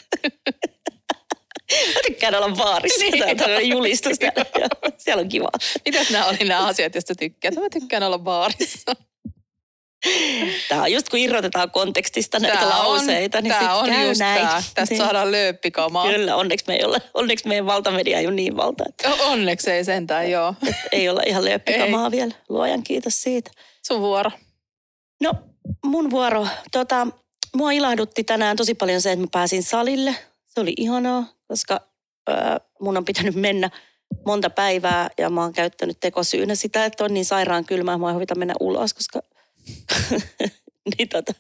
[1.94, 3.04] mä tykkään olla baarissa.
[3.04, 3.36] Niin.
[3.36, 4.18] Tämä on julistus.
[4.18, 4.44] täällä.
[4.60, 5.50] Joo, siellä on kivaa.
[5.84, 7.54] Mitäs nämä oli nämä asiat, joista tykkäät?
[7.54, 8.92] Mä tykkään olla baarissa.
[10.68, 14.20] Tämä on just kun irrotetaan kontekstista näitä Tää lauseita, on, niin sitten on käy just
[14.20, 14.46] näin.
[14.46, 14.62] Tää.
[14.74, 15.02] Tästä Niin.
[15.02, 16.06] saadaan lööppikamaa.
[16.08, 19.84] Kyllä, onneksi, me ei ole, onneksi meidän valtamedia ei ole niin valta, että Onneksi ei
[19.84, 20.54] sentään, joo.
[20.92, 22.34] ei olla ihan lööppikamaa vielä.
[22.48, 23.50] Luojan kiitos siitä.
[23.86, 24.30] Sun vuoro.
[25.22, 25.32] No,
[25.84, 26.46] mun vuoro.
[26.72, 27.06] Tota,
[27.56, 30.16] mua ilahdutti tänään tosi paljon se, että mä pääsin salille.
[30.46, 31.80] Se oli ihanaa, koska
[32.30, 32.32] ö,
[32.80, 33.70] mun on pitänyt mennä
[34.26, 38.14] monta päivää ja mä oon käyttänyt tekosyynä sitä, että on niin sairaan kylmää, mä en
[38.14, 39.20] huvita mennä ulos, koska
[40.98, 41.32] niin tota,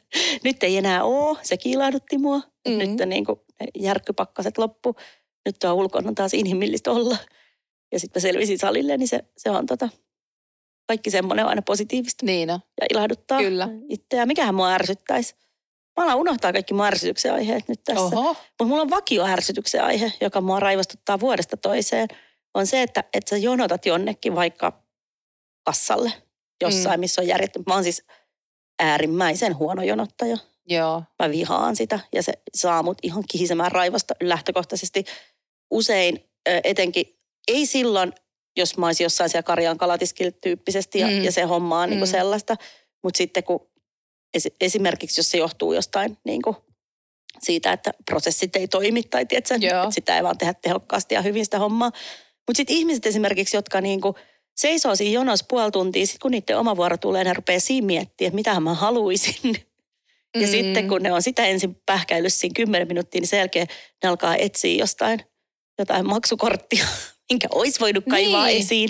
[0.44, 1.38] nyt ei enää oo.
[1.42, 2.38] Sekin ilahdutti mua.
[2.38, 2.72] Mm.
[2.72, 2.78] Mm.
[2.78, 3.40] Nyt on niin kuin
[3.78, 4.96] järkkypakkaset loppu.
[5.46, 7.16] Nyt tuo ulkona on taas inhimillistä olla.
[7.92, 9.88] Ja sitten mä selvisin salille, niin se, se on tota,
[10.86, 12.60] kaikki semmoinen on aina positiivista Niin on.
[12.80, 13.68] ja ilahduttaa Kyllä.
[13.88, 14.28] itseään.
[14.28, 15.34] Mikähän mua ärsyttäisi?
[15.96, 18.16] Mä alan unohtaa kaikki mun ärsytyksen aiheet nyt tässä.
[18.16, 22.08] Mutta mulla on vakio ärsytyksen aihe, joka mua raivostuttaa vuodesta toiseen.
[22.54, 24.82] On se, että, että sä jonotat jonnekin vaikka
[25.66, 26.12] kassalle
[26.60, 27.00] jossain, mm.
[27.00, 27.62] missä on järjetty.
[27.66, 28.04] Mä oon siis
[28.82, 30.36] äärimmäisen huono jonottaja.
[30.68, 31.02] Joo.
[31.22, 35.04] Mä vihaan sitä ja se saa mut ihan kihisemään raivosta lähtökohtaisesti.
[35.70, 36.30] Usein
[36.64, 37.18] etenkin,
[37.48, 38.12] ei silloin,
[38.56, 41.24] jos mä olisin jossain siellä Karjaan kalatiskillä tyyppisesti ja, Mm.
[41.24, 42.06] ja se homma on niin Mm.
[42.06, 42.56] sellaista.
[43.02, 43.70] Mutta sitten kun
[44.34, 46.56] esi- esimerkiksi, jos se johtuu jostain niin kuin
[47.42, 51.44] siitä, että prosessit ei toimi tai tiedätkö, että sitä ei vaan tehdä tehokkaasti ja hyvin
[51.44, 51.90] sitä hommaa.
[52.46, 54.14] Mutta sitten ihmiset esimerkiksi, jotka niin kuin
[54.60, 58.28] seisoo siinä jonossa puoli tuntia, sitten kun niiden oma vuoro tulee, ne rupeaa siinä miettimään,
[58.28, 59.34] että mitä mä haluaisin.
[60.34, 60.50] Ja Mm.
[60.50, 63.66] sitten kun ne on sitä ensin pähkäillyt siinä 10 minuuttia, niin sen jälkeen
[64.02, 65.20] ne alkaa etsiä jostain
[65.78, 66.86] jotain maksukorttia,
[67.30, 68.62] minkä olisi voinut kaivaa Niin.
[68.62, 68.88] esiin.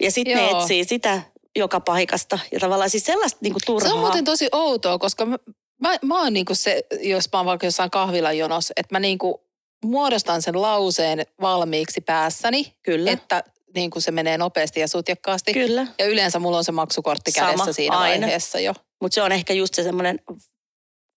[0.00, 1.22] Ja sitten ne etsii sitä
[1.56, 2.38] joka paikasta.
[2.52, 3.88] Ja tavallaan siis sellaista niinku turhaa.
[3.88, 5.36] Se on muuten tosi outoa, koska mä,
[5.80, 9.40] mä, mä oon niinku se, jos mä oon vaikka jossain kahvilan jonossa, että mä niinku
[9.84, 15.52] muodostan sen lauseen valmiiksi päässäni, Kyllä, että niinku se menee nopeasti ja sutjakkaasti.
[15.52, 15.86] kyllä.
[15.98, 18.20] Ja yleensä mulla on se maksukortti Sama, kädessä siinä aina.
[18.26, 18.74] vaiheessa jo.
[19.00, 20.20] Mutta se on ehkä just se semmoinen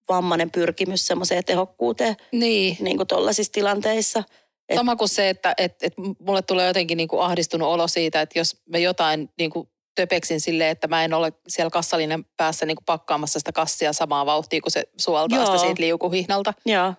[0.10, 2.78] vammainen pyrkimys semmoiseen tehokkuuteen Niin.
[2.80, 4.24] niin kuin tollaisissa tilanteissa.
[4.70, 8.40] Et- Sama kuin se, että et, et mulle tulee jotenkin niinku ahdistunut olo siitä, että
[8.40, 13.40] jos mä jotain niinku töpeksin silleen, että mä en ole siellä kassalinen päässä niinku pakkaamassa
[13.40, 15.66] sitä kassia samaa vauhtia, kun se suoltaa sitä Joo.
[15.66, 16.54] siitä liukuhihnalta.
[16.66, 16.94] Joo,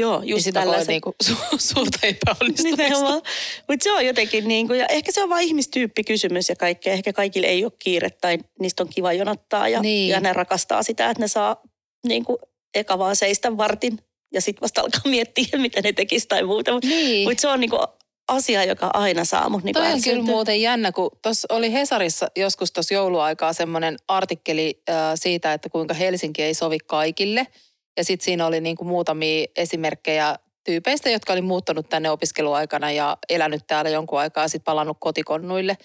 [0.00, 0.86] Joo Niin just koen tällaisen.
[0.86, 2.82] niinku su- suurta epäonnistumista.
[2.82, 3.22] Nimenomaan.
[3.68, 6.92] Mutta se on jotenkin niin kuin, ja ehkä se on vain ihmistyyppikysymys ja kaikkea.
[6.92, 10.08] Ehkä kaikille ei ole kiire tai niistä on kiva jonottaa ja, Niin.
[10.08, 11.56] ja ne rakastaa sitä, että ne saa
[12.06, 12.38] niin kuin
[12.74, 13.98] eka vaan seistä vartin
[14.34, 16.72] ja sitten vasta alkaa miettiä, mitä ne tekisi tai muuta.
[16.72, 17.28] Mutta Niin.
[17.28, 17.82] mut se on niin kuin
[18.28, 22.28] asia, joka aina saa mut niin Toi on kyllä muuten jännä, kun tuossa oli Hesarissa
[22.36, 27.46] joskus tuossa jouluaikaa semmoinen artikkeli äh, siitä, että kuinka Helsinki ei sovi kaikille.
[27.98, 33.66] Ja sitten siinä oli niinku muutamia esimerkkejä tyypeistä, jotka oli muuttanut tänne opiskeluaikana ja elänyt
[33.66, 35.76] täällä jonkun aikaa ja sitten palannut kotikonnuille.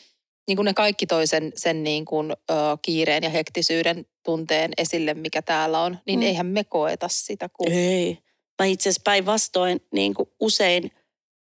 [0.48, 5.14] Niin kuin ne kaikki toi sen, sen niin kuin, ö, kiireen ja hektisyyden tunteen esille,
[5.14, 6.26] mikä täällä on, niin Mm.
[6.26, 7.72] eihän me koeta sitä kuin...
[7.72, 8.18] Ei.
[8.62, 10.92] Mä itse asiassa päinvastoin niin kuin usein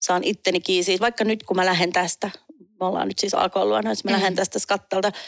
[0.03, 2.31] saan itteni kiinni siitä, vaikka nyt kun mä lähden tästä,
[2.81, 4.13] me ollaan nyt siis alkoiluona, jos mä Mm.
[4.13, 5.21] lähden tästä skattalta, niin,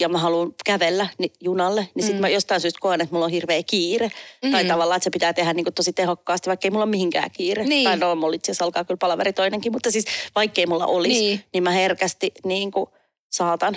[0.00, 1.08] ja mä haluan kävellä
[1.40, 2.20] junalle, niin sitten Mm.
[2.20, 4.10] mä jostain syystä koen, että mulla on hirveä kiire.
[4.44, 4.50] Mm.
[4.50, 4.68] Tai Mm.
[4.68, 7.64] tavallaan, että se pitää tehdä niin kuin tosi tehokkaasti, vaikka ei mulla ole mihinkään kiire.
[7.64, 7.84] Niin.
[7.84, 11.20] Tai no, mulla itse asiassa alkaa kyllä palaveri toinenkin, mutta siis vaikka ei mulla olisi,
[11.20, 11.62] niin, Niin.
[11.62, 12.86] mä herkästi niin kuin
[13.32, 13.76] saatan,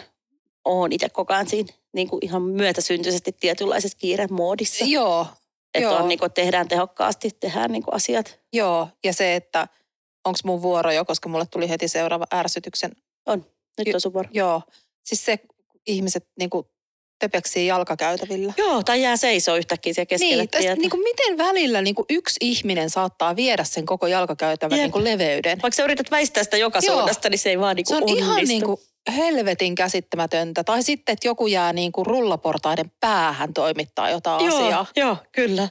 [0.66, 4.86] oon itse koko ajan siinä niin kuin ihan myötäsyntyisesti tietynlaisessa kiiremoodissa.
[4.86, 5.28] Joo,
[5.74, 5.96] Että Joo.
[5.98, 8.40] on, niin kuin, tehdään tehokkaasti, tehdään niin kuin asiat.
[8.54, 8.88] joo.
[9.04, 9.68] Ja se, että
[10.26, 12.92] onko mun vuoro jo, koska mulle tuli heti seuraava ärsytyksen
[13.78, 14.30] Nyt Ky- on sun vuoro.
[14.34, 14.62] Joo,
[15.04, 15.40] siis se
[15.88, 16.72] ihmiset niinku
[17.20, 18.54] töpeksii jalkakäytävillä.
[18.58, 20.76] Joo, tai jää seisoo yhtäkkiä siellä keskellä Niin, tästä, tietä.
[20.82, 24.84] niinku miten välillä niinku yksi ihminen saattaa viedä sen koko jalkakäytävän Jep.
[24.86, 25.60] niinku leveyden.
[25.62, 26.96] Vaikka sä yrität väistää sitä joka Joo.
[26.96, 28.26] suunnasta, niin se ei vaan niin Se kuin on onnistu.
[28.32, 28.82] ihan niinku
[29.18, 30.64] helvetin käsittämätöntä.
[30.64, 34.86] Tai sitten, että joku jää niinku rullaportaiden päähän toimittaa jotain Joo, asiaa.
[34.96, 35.70] joo, kyllä.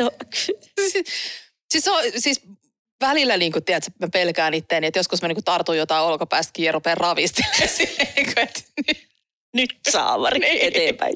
[0.00, 0.10] No,
[0.90, 1.04] Siis,
[1.70, 2.40] siis, on, siis
[3.00, 6.52] välillä niin kuin, tiedätkö, mä pelkään itteeni, että joskus mä niin kuin tartun jotain olkapäästä
[6.52, 8.60] kiinni ja rupean ravistelemaan silleen, niin kuin, että
[9.54, 10.58] nyt saavari Niin.
[10.68, 11.14] eteenpäin.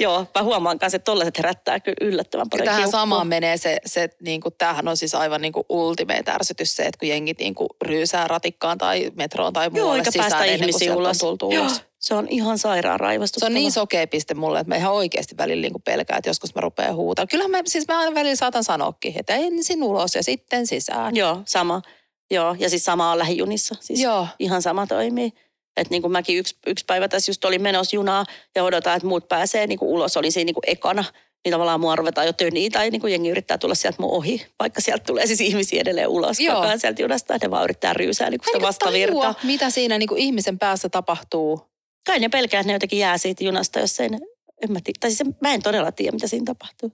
[0.00, 3.00] joo, mä huomaan kanssa, että tollaiset herättää kyllä yllättävän paljon Tähän kiukkua.
[3.00, 6.82] samaan menee se, se niin kuin, tämähän on siis aivan niin kuin ultimate ärsytys se,
[6.82, 10.44] että kun jengit niin kuin ryysää ratikkaan tai metroon tai Joo, muualle eikä sisään päästä
[10.44, 11.18] ennen kuin sieltä on ulos.
[11.18, 11.82] tultu Joo, ulos.
[11.98, 13.46] se on ihan sairaan Se raivostuttava.
[13.48, 16.54] on niin sokea piste mulle, että mä ihan oikeasti välillä niin kuin pelkään, että joskus
[16.54, 17.26] mä rupean huutaa.
[17.26, 21.16] Kyllähän mä, siis mä aina välillä saatan sanoakin, että ensin ulos ja sitten sisään.
[21.16, 21.82] Joo, sama.
[22.30, 23.74] Joo, ja siis sama on lähijunissa.
[23.80, 24.26] Siis Joo.
[24.38, 25.32] ihan sama toimii.
[25.80, 29.08] Että niin kuin mäkin yksi, yksi päivä tässä just olin menossa junaa ja odotan, että
[29.08, 30.16] muut pääsee niin kuin ulos.
[30.16, 31.04] Olin siinä niin kuin ekana.
[31.44, 34.46] Niin tavallaan mua ruvetaan jo töniä tai niin kuin jengi yrittää tulla sieltä mun ohi.
[34.58, 36.54] Vaikka sieltä tulee siis ihmisiä edelleen ulos Joo.
[36.54, 37.38] koko ajan sieltä junasta.
[37.42, 39.20] Ne vaan yrittää ryysää niin kuin sitä vastavirtaa.
[39.20, 41.60] tajua, mitä siinä niin kuin ihmisen päässä tapahtuu.
[42.06, 44.18] Kai ne pelkää, että ne jotenkin jää siitä junasta, jos ei ne
[44.62, 44.98] En mä, tiedä.
[45.00, 46.92] Tai siis mä en todella tiedä, mitä siinä tapahtuu.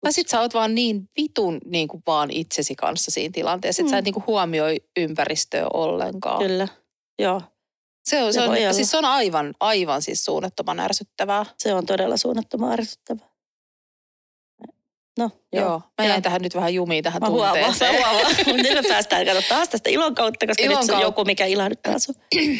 [0.00, 3.88] Tai sit sä oot vaan niin vitun niin kuin vaan itsesi kanssa siinä tilanteessa, että
[3.88, 3.90] mm.
[3.90, 6.38] sä et niin kuin huomioi ympäristöä ollenkaan.
[6.38, 6.68] Kyllä,
[7.18, 7.42] joo.
[8.06, 8.72] Se on, se, Se on, olla.
[8.72, 11.46] siis se on aivan, aivan siis suunnattoman ärsyttävää.
[11.58, 13.26] Se on todella suunnattoman ärsyttävää.
[15.18, 15.64] No, joo.
[15.64, 15.82] Joo.
[15.98, 18.04] Mä jäin tähän nyt vähän jumiin tähän Mä huomaan, mä tunteeseen.
[18.06, 18.36] huomaan.
[18.62, 21.46] Nyt me päästään kato taas tästä ilon kautta, koska Ilon nyt se on joku, mikä
[21.46, 22.14] ilahduttaa sun.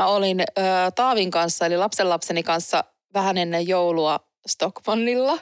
[0.00, 0.44] mä olin ö,
[0.94, 2.84] Taavin kanssa, eli lapsenlapseni kanssa
[3.14, 5.38] vähän ennen joulua Stockmannilla.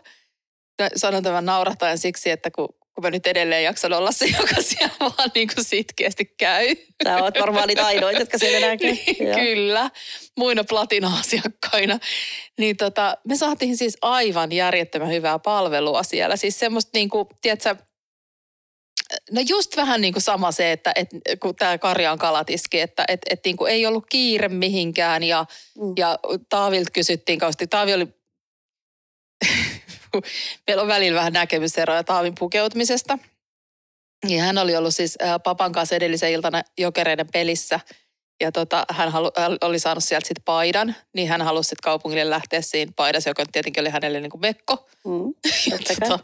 [0.97, 4.95] Sanon tämän naurahtaen siksi, että kun, kun mä nyt edelleen jaksan olla se, joka siellä
[5.01, 6.77] vaan niin kuin sitkeästi käy.
[7.05, 8.91] Sä oot varmaan niitä ainoita, jotka siellä näkyy.
[9.27, 9.35] Joo.
[9.35, 9.91] Kyllä,
[10.37, 11.99] muina platina-asiakkaina.
[12.59, 16.37] Niin tota, me saatiin siis aivan järjettömän hyvää palvelua siellä.
[16.37, 17.77] Siis semmoista niin kuin, tiedätkö,
[19.31, 21.09] no just vähän niin kuin sama se, että et,
[21.41, 25.47] kun tämä Karjaan kalatiski, että et, et niin kuin ei ollut kiire mihinkään ja,
[25.79, 25.93] Mm.
[25.97, 26.19] ja
[26.49, 27.67] Taavilta kysyttiin kauheasti.
[27.67, 28.09] Taavi oli,
[30.67, 33.19] meillä on välillä vähän näkemyseroja Taavin pukeutumisesta.
[34.29, 37.81] Ja hän oli ollut siis ää, papan kanssa edellisen iltana jokereiden pelissä.
[38.41, 42.31] Ja tota, hän, halu, hän oli saanut sieltä sitten paidan, niin hän halusi sitten kaupungille
[42.31, 44.89] lähteä siinä paidassa, joka tietenkin oli hänelle niin kuin mekko.
[45.05, 45.35] Mm.
[45.99, 46.19] Tota,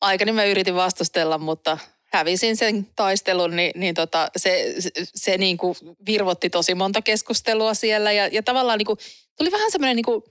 [0.00, 1.78] aikani mä yritin vastustella, mutta
[2.12, 5.74] hävisin sen taistelun, niin, niin tota, se, se, se niin kuin
[6.06, 8.12] virvotti tosi monta keskustelua siellä.
[8.12, 8.98] Ja, ja tavallaan niin kuin,
[9.38, 10.22] tuli vähän semmoinen, niin kuin,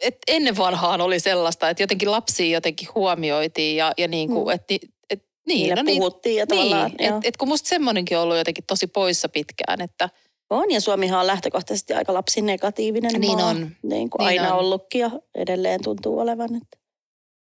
[0.00, 4.52] että ennen vanhaan oli sellaista, että jotenkin lapsia jotenkin huomioitiin ja, ja niin kuin, Mm.
[4.54, 4.74] että
[5.10, 6.90] et, niin, no niin, puhuttiin ja tavallaan.
[6.98, 7.18] niin, joo.
[7.18, 10.08] et, et kun musta semmoinenkin on ollut jotenkin tosi poissa pitkään, että
[10.50, 13.48] On, ja Suomihan on lähtökohtaisesti aika lapsinegatiivinen Niin maa.
[13.48, 13.70] on.
[13.82, 14.60] Niin kuin Niin aina on.
[14.60, 16.78] ollutkin ja edelleen tuntuu olevan, että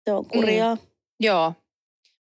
[0.06, 0.76] se on kurjaa.
[0.76, 0.82] Mm.
[1.20, 1.54] Joo.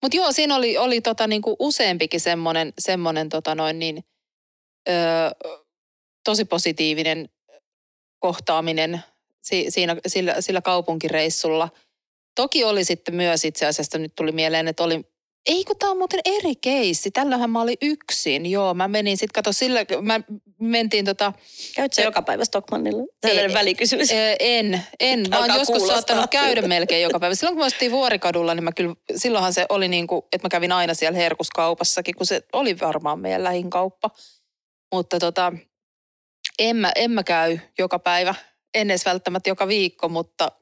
[0.02, 4.04] Mutta joo, siinä oli, oli tota niinku useampikin semmoinen, semmonen tota noin niin,
[4.88, 5.30] öö,
[6.24, 7.28] tosi positiivinen
[8.18, 9.02] kohtaaminen
[9.42, 11.68] si, siinä, sillä, sillä kaupunkireissulla.
[12.34, 15.04] Toki oli sitten myös itse asiassa, nyt tuli mieleen, että oli,
[15.46, 19.34] ei kun tämä on muuten eri keissi, tällähän mä olin yksin, joo, mä menin sitten,
[19.34, 20.20] kato sillä, mä
[20.60, 21.32] mentiin tota,
[21.76, 23.02] Käyt sä Ei- joka päivä Stockmannilla?
[23.20, 24.08] Tällainen välikysymys.
[24.40, 25.26] En, en.
[25.30, 27.34] Mä oon joskus kuulostaa saattanut käydä melkein joka päivä.
[27.34, 30.48] Silloin kun me ostettiin Vuorikadulla, niin mä kyllä, silloinhan se oli niin kuin, että mä
[30.48, 34.10] kävin aina siellä herkuskaupassakin, kun se oli varmaan meidän lähin kauppa.
[34.92, 35.52] Mutta tota,
[36.58, 38.34] en mä, en mä käy joka päivä.
[38.74, 40.52] En edes välttämättä joka viikko, mutta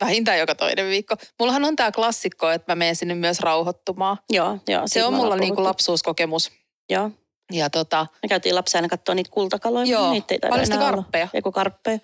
[0.00, 1.14] vähintään joka toinen viikko.
[1.38, 4.16] Mullahan on tämä klassikko, että mä menen sinne myös rauhoittumaan.
[4.30, 4.82] Joo, joo.
[4.86, 5.64] Se on mulla niin puhuttu.
[5.64, 6.52] lapsuuskokemus.
[6.90, 7.10] Joo.
[7.52, 9.86] Ja tota, Me käytiin lapsena katsoa niitä kultakaloja.
[9.86, 10.10] Joo.
[10.10, 11.28] Niitä ei Paljon sitä karppeja?
[11.32, 11.98] Joku karppeja.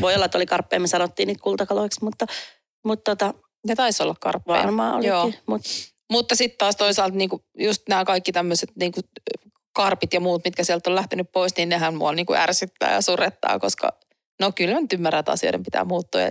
[0.00, 2.26] Voi olla, että oli karppeja, me sanottiin niitä kultakaloiksi, mutta,
[2.84, 3.34] mutta tota,
[3.66, 4.58] ne taisi olla karppeja.
[4.58, 5.08] varmaan olikin.
[5.08, 5.32] Joo.
[5.46, 5.60] Mut,
[6.12, 9.00] Mutta sitten taas toisaalta niinku, just nämä kaikki tämmöiset niinku,
[9.72, 13.58] karpit ja muut, mitkä sieltä on lähtenyt pois, niin nehän mua niinku ärsyttää ja surettaa,
[13.58, 13.92] koska
[14.40, 16.30] no kyllä nyt ymmärrän, että asioiden pitää muuttua ja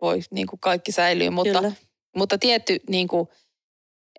[0.00, 1.72] voi niinku kaikki säilyä, mutta, kyllä.
[2.16, 3.28] mutta tietty niinku,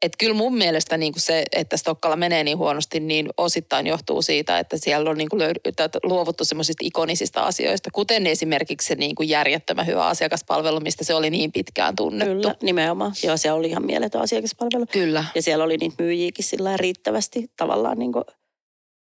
[0.01, 4.59] että kyllä mun mielestä niinku se, että Stokkalla menee niin huonosti, niin osittain johtuu siitä,
[4.59, 9.87] että siellä on niinku löyd- tai luovuttu semmoisista ikonisista asioista, kuten esimerkiksi se niinku järjettömän
[9.87, 12.35] hyvä asiakaspalvelu, mistä se oli niin pitkään tunnettu.
[12.35, 13.11] Kyllä, nimenomaan.
[13.23, 14.85] Joo, se oli ihan mieletön asiakaspalvelu.
[14.91, 15.23] Kyllä.
[15.35, 18.23] Ja siellä oli niitä myyjiäkin sillä riittävästi tavallaan, niin kuin,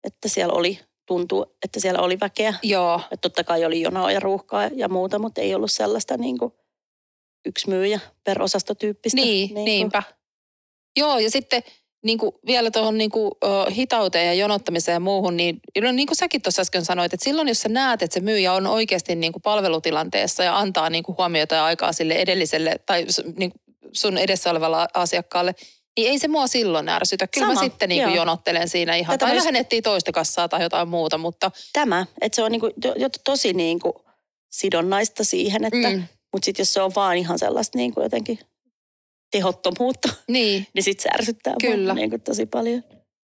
[0.04, 2.54] että siellä oli, tuntuu, että siellä oli väkeä.
[2.64, 6.38] Joo, Että totta kai oli jonoa ja ruuhkaa ja muuta, mutta ei ollut sellaista niin
[6.38, 6.54] kuin
[7.48, 9.22] yksi myyjä per osastotyyppistä.
[9.22, 10.04] Niin, kuin- niinpä.
[10.98, 11.64] Joo, ja sitten
[12.04, 13.32] niin kuin vielä tuohon niin kuin,
[13.76, 17.48] hitauteen ja jonottamiseen ja muuhun, niin no, niin kuin säkin tuossa äsken sanoit, että silloin
[17.48, 21.18] jos sä näet, että se myyjä on oikeasti niin kuin palvelutilanteessa ja antaa niin kuin
[21.18, 23.06] huomiota ja aikaa sille edelliselle tai
[23.38, 23.62] niin kuin
[23.94, 25.56] sun edessä olevalle asiakkaalle,
[25.98, 27.28] niin ei se mua silloin ärsytä.
[27.28, 28.22] Kyllä Sama, mä sitten niin kuin joo.
[28.22, 29.14] jonottelen siinä ihan.
[29.20, 32.60] Tätä tai lähden etsiä toista kassaa tai jotain muuta, mutta Tämä, että se on niin
[32.60, 33.94] kuin, jo, jo, tosi niin kuin
[34.50, 36.04] sidonnaista siihen, että, mm.
[36.38, 38.40] Mutta sitten jos se on vaan ihan sellaista niin kuin jotenkin
[39.32, 40.68] tehottomuutta, niin.
[40.74, 41.94] niin sitten se ärsyttää mua Kyllä.
[41.94, 42.84] niin kuin tosi paljon.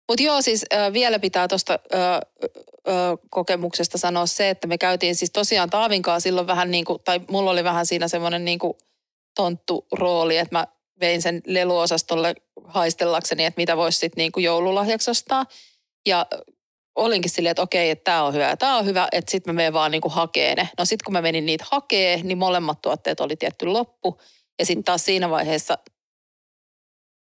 [0.10, 5.16] Mutta joo, siis äh, vielä pitää tuosta äh, äh, kokemuksesta sanoa se, että me käytiin
[5.16, 8.74] siis tosiaan Taavinkaan silloin vähän niin kuin, tai mulla oli vähän siinä semmoinen niin kuin
[9.36, 10.68] tonttu rooli, että mä
[11.00, 15.46] vein sen leluosastolle haistellakseni, että mitä voisi sitten niin kuin joululahjaksi ostaa.
[16.08, 16.26] Ja
[16.96, 19.56] olinkin silleen, että okei, että tämä on hyvä ja tämä on hyvä, että sitten mä
[19.56, 20.70] menen vaan niin hakee ne.
[20.78, 24.20] No sitten kun mä menin niitä hakee, niin molemmat tuotteet oli tietty loppu.
[24.60, 25.78] Ja sitten taas siinä vaiheessa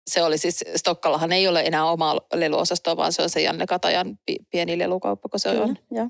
[0.09, 4.19] se oli siis, Stokkallahan ei ole enää omaa leluosastoa, vaan se on se Janne Katajan
[4.25, 5.55] pi- pieni lelukauppa, kun se on.
[5.55, 6.07] Kyllä, joo.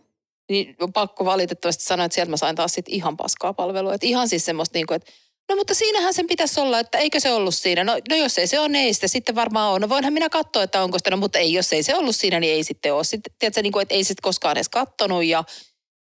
[0.50, 3.94] Niin on pakko valitettavasti sanoa, että sieltä mä sain taas sit ihan paskaa palvelua.
[3.94, 5.12] Et ihan siis semmoista, niin kuin, että
[5.50, 7.84] No mutta siinähän sen pitäisi olla, että eikö se ollut siinä.
[7.84, 9.80] No, no jos ei se ole, niin ei sitä sitten varmaan ole.
[9.80, 12.40] No voinhan minä katsoa, että onko sitä, no, mutta ei, jos ei se ollut siinä,
[12.40, 13.04] niin ei sitten ole.
[13.04, 15.44] Sitten, tiedätkö, niin kuin, että ei sitten koskaan edes kattonut ja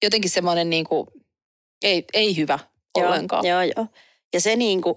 [0.03, 1.07] jotenkin semmoinen niin kuin,
[1.83, 2.59] ei, ei hyvä
[2.97, 3.45] Joo, ollenkaan.
[3.45, 3.87] Joo, joo.
[4.33, 4.95] Ja se niin kuin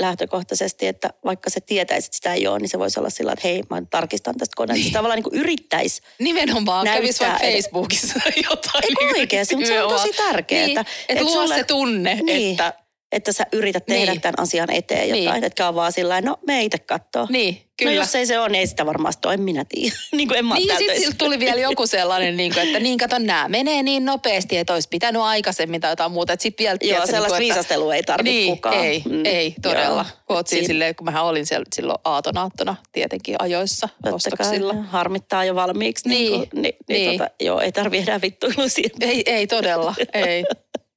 [0.00, 3.48] lähtökohtaisesti, että vaikka se tietäisi, että sitä ei ole, niin se voisi olla sillä, että
[3.48, 4.86] hei, mä tarkistan tästä koneesta.
[4.86, 6.02] Se tavallaan niin kuin yrittäisi.
[6.18, 8.94] Nimenomaan kävisi vaikka edes- Facebookissa jotain.
[9.00, 10.66] Niin oikeasti, mutta se on tosi tärkeää.
[10.66, 12.50] Niin, että luo se tunne, Niin.
[12.50, 14.20] että että sä yrität tehdä Niin.
[14.20, 15.34] tämän asian eteen jotain.
[15.34, 15.44] Niin.
[15.44, 17.26] Etkä ole vaan sillä no me itse kattoo.
[17.30, 17.90] niin, kyllä.
[17.92, 19.96] No jos ei se ole, niin ei sitä varmasti ole, en minä tiedä.
[20.16, 22.98] niin kuin en mä Niin, sitten siltä tuli vielä joku sellainen, niin kuin, että niin
[22.98, 26.36] kato, nämä menee niin nopeasti, että olisi pitänyt aikaisemmin tai jotain muuta.
[26.38, 28.84] Sitten vielä, Joo, tiedätkö, sellaista niin että- viisastelua ei tarvitse niin, kukaan.
[28.84, 29.94] ei, Mm, ei todella.
[29.96, 30.24] joo.
[30.26, 34.74] Kun siinä Siinä- silleen, kun mähän olin siellä silloin aatonaattona tietenkin ajoissa Totta kai, ostoksilla.
[34.74, 36.08] harmittaa jo valmiiksi.
[36.08, 37.08] Niin, Niin, niin, niin, niin.
[37.08, 37.18] niin.
[37.18, 38.90] Tota, joo, ei tarvi enää vittuilua siihen.
[39.00, 40.44] Ei, ei todella, ei.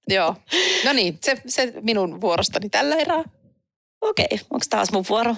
[0.07, 0.35] Joo.
[0.85, 3.23] No niin, se, se minun vuorostani tällä erää.
[4.01, 5.35] Okei, onko taas mun vuoro?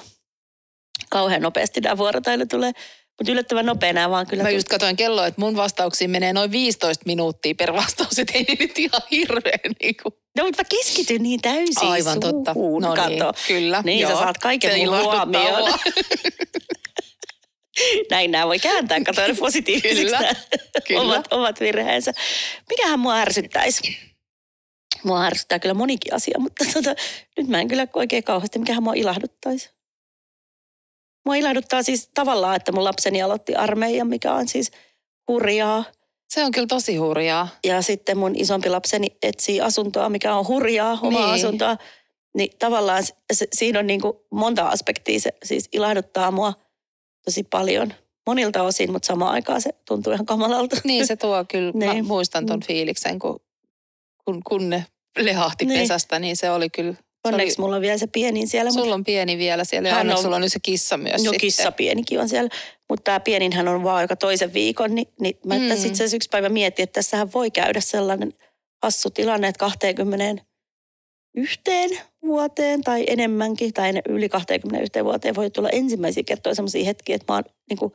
[1.09, 2.72] Kauhean nopeasti nämä vuorotailu tulee.
[3.20, 4.43] Mutta yllättävän nopea nämä vaan kyllä.
[4.43, 8.45] Mä just katsoin kelloa, että mun vastauksiin menee noin 15 minuuttia per vastaus, että ei
[8.59, 10.13] nyt ihan hirveän niin kuin.
[10.38, 12.53] No, mutta mä keskityn niin täysin Aivan totta.
[12.53, 12.82] suuhun.
[12.82, 13.34] No niin, Kato.
[13.47, 13.82] kyllä.
[13.86, 15.74] Niin, sä saat kaiken Se mun huomioon.
[18.11, 20.34] Näin nämä voi kääntää, kato ne positiivisiksi Kyllä, nämä
[20.88, 21.01] kyllä.
[21.01, 22.11] Omat, omat virheensä.
[22.70, 23.97] Mikähän mua ärsyttäisi?
[25.03, 26.95] Mua ärsyttää kyllä monikin asia, mutta tota,
[27.37, 29.69] nyt mä en kyllä oikein kauheasti, mikähän mua ilahduttaisi.
[31.25, 34.71] Mua ilahduttaa siis tavallaan, että mun lapseni aloitti armeijan, mikä on siis
[35.27, 35.83] hurjaa.
[36.29, 37.47] Se on kyllä tosi hurjaa.
[37.63, 41.45] Ja sitten mun isompi lapseni etsii asuntoa, mikä on hurjaa, omaa Niin.
[41.45, 41.77] asuntoa.
[42.37, 45.19] Niin tavallaan se, se, siinä on niin kuin monta aspektia.
[45.19, 46.53] Se siis ilahduttaa mua
[47.25, 47.93] tosi paljon
[48.27, 50.75] monilta osin, mutta samaan aikaan se tuntuu ihan kamalalta.
[50.83, 52.05] Niin se tuo kyllä, mä Niin.
[52.05, 52.65] muistan ton Mm.
[52.67, 53.39] fiiliksen, kun,
[54.34, 54.86] kun, kun ne
[55.19, 55.80] lehahti Niin.
[55.80, 56.93] pesästä, niin se oli kyllä.
[57.25, 58.71] Onneksi oli, mulla on vielä se pienin siellä.
[58.71, 61.19] sulla on pieni vielä siellä ja Hän on- sulla on nyt se kissa myös No
[61.19, 61.39] sitten.
[61.39, 62.49] kissa pienikin on siellä,
[62.89, 65.77] mutta tämä pieninhän on vaan joka toisen viikon, niin, niin mä Mm.
[65.77, 68.34] sitten se yksi päivä mietin, että tässähän voi käydä sellainen
[68.84, 70.43] hassu tilanne, että 20
[71.36, 71.89] yhteen
[72.25, 77.36] vuoteen tai enemmänkin, tai yli 21 vuoteen voi tulla ensimmäisiä kertoja sellaisia hetkiä, että mä
[77.38, 77.91] oon niin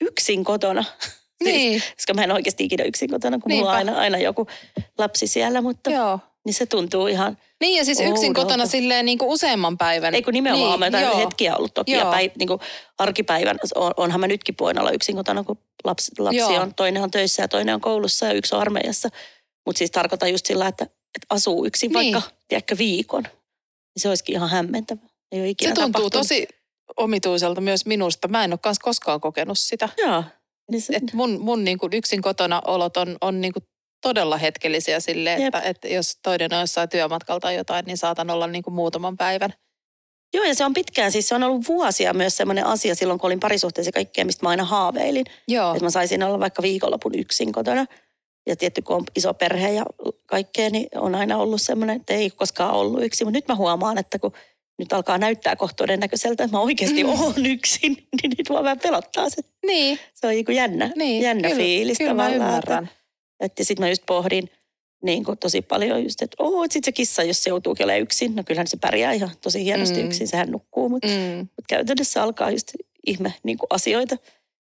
[0.00, 0.84] yksin kotona.
[1.44, 3.60] Niin, Koska mä en oikeasti ikinä yksin kotona, kun Niinpä.
[3.60, 4.46] mulla on aina, aina joku
[4.98, 6.18] lapsi siellä, mutta joo.
[6.44, 8.40] niin se tuntuu ihan, Niin ja siis yksin Oudolta.
[8.42, 10.14] kotona silleen niin kuin useamman päivän.
[10.14, 12.04] ei kun nimenomaan niin, niin, mä jotain hetkiä ollut toki Joo.
[12.04, 12.60] ja päiv, niin kuin
[12.98, 16.60] arkipäivän, on, onhan mä nytkin voin olla yksin kotona, kun lapsi, lapsi Joo.
[16.62, 19.08] on, toinen on töissä ja toinen on koulussa ja yksi on armeijassa.
[19.66, 22.14] Mutta siis tarkoitan just sillä, että, että asuu yksin Niin.
[22.14, 23.22] vaikka, tiedätkö, viikon.
[23.22, 23.32] Niin
[24.02, 25.00] se olisikin ihan hämmentävä.
[25.32, 26.12] Ei ole ikinä Se tuntuu tapahtunut.
[26.12, 26.48] tosi
[26.96, 28.28] omituiselta myös minusta.
[28.28, 29.88] Mä en ole koskaan kokenut sitä.
[29.98, 30.24] Joo.
[30.70, 33.64] Niin se, Et mun mun niin kuin yksin kotona olot on, on niin kuin
[34.02, 35.54] todella hetkellisiä sille, Jep.
[35.54, 39.16] että, että jos toinen on jossain työmatkalla tai jotain, niin saatan olla niin kuin muutaman
[39.16, 39.54] päivän.
[40.34, 43.28] Joo, ja se on pitkään, siis se on ollut vuosia myös semmoinen asia silloin, kun
[43.28, 45.24] olin parisuhteessa kaikkea, mistä mä aina haaveilin.
[45.48, 45.72] Joo.
[45.72, 47.86] Että mä saisin olla vaikka viikonlopun yksin kotona.
[48.46, 49.84] Ja tietty, kun on iso perhe ja
[50.26, 53.26] kaikkea, niin on aina ollut semmoinen, että ei koskaan ollut yksin.
[53.26, 54.32] Mutta nyt mä huomaan, että kun
[54.78, 57.10] nyt alkaa näyttää kohta todennäköiseltä, että mä oikeasti Mm.
[57.10, 59.42] oon yksin, niin nyt mua vähän pelottaa se.
[59.66, 61.22] Niin, Se on niin kuin jännä, niin.
[61.22, 62.58] jännä kyllä, fiilis kyllä tavallaan.
[62.58, 62.86] Että,
[63.40, 64.50] että sitten mä just pohdin
[65.02, 68.36] niin kuin tosi paljon just, että oo, sit se kissa, jos se joutuukin olemaan yksin,
[68.36, 70.06] no kyllähän se pärjää ihan tosi hienosti Mm.
[70.06, 71.38] yksin, sehän nukkuu, mutta Mm.
[71.38, 72.72] mutta käytännössä alkaa just
[73.06, 74.16] ihme niin kuin asioita.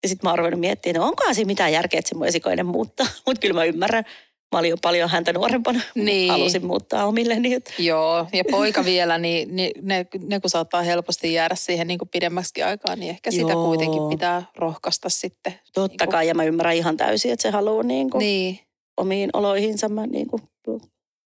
[0.04, 2.66] Ja sitten mä oon ruvennut miettimään, no onkohan siinä mitään järkeä, että se mun esikoinen
[2.66, 3.08] muuttaa.
[3.26, 4.04] Mutta kyllä mä ymmärrän.
[4.52, 5.82] Mä olin jo paljon häntä nuorempana.
[5.96, 6.32] Niin.
[6.32, 7.54] Halusin muuttaa omilleni.
[7.54, 12.00] Että Joo, ja poika vielä, niin, niin ne, ne kun saattaa helposti jäädä siihen niin
[12.00, 13.66] kuin pidemmäksi aikaa, niin ehkä sitä Joo.
[13.66, 15.54] kuitenkin pitää rohkaista sitten.
[15.74, 18.60] totta Niin kai, ja mä ymmärrän ihan täysin, että se haluaa niin kuin Niin,
[18.98, 19.90] omiin oloihinsa.
[19.90, 20.42] Mä niin kuin,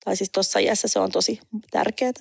[0.05, 1.39] tai siis tuossa iässä se on tosi
[1.71, 2.11] tärkeää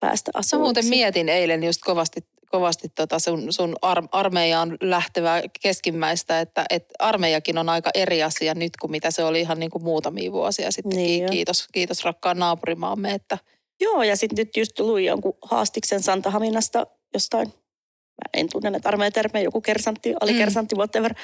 [0.00, 0.66] päästä Mä asumaan.
[0.66, 2.20] muuten mietin eilen just kovasti,
[2.52, 8.54] kovasti tota sun, sun ar- armeijaan lähtevää keskimmäistä, että et armeijakin on aika eri asia
[8.54, 10.96] nyt kuin mitä se oli ihan niin kuin muutamia vuosia sitten.
[10.96, 13.38] Niin kiitos, kiitos rakkaan naapurimaamme, että
[13.82, 19.44] Joo, ja sitten nyt just luin jonkun haastiksen Santahaminasta jostain, mä en tunne näitä armeijatermejä,
[19.44, 21.14] joku kersantti, alikersantti, whatever,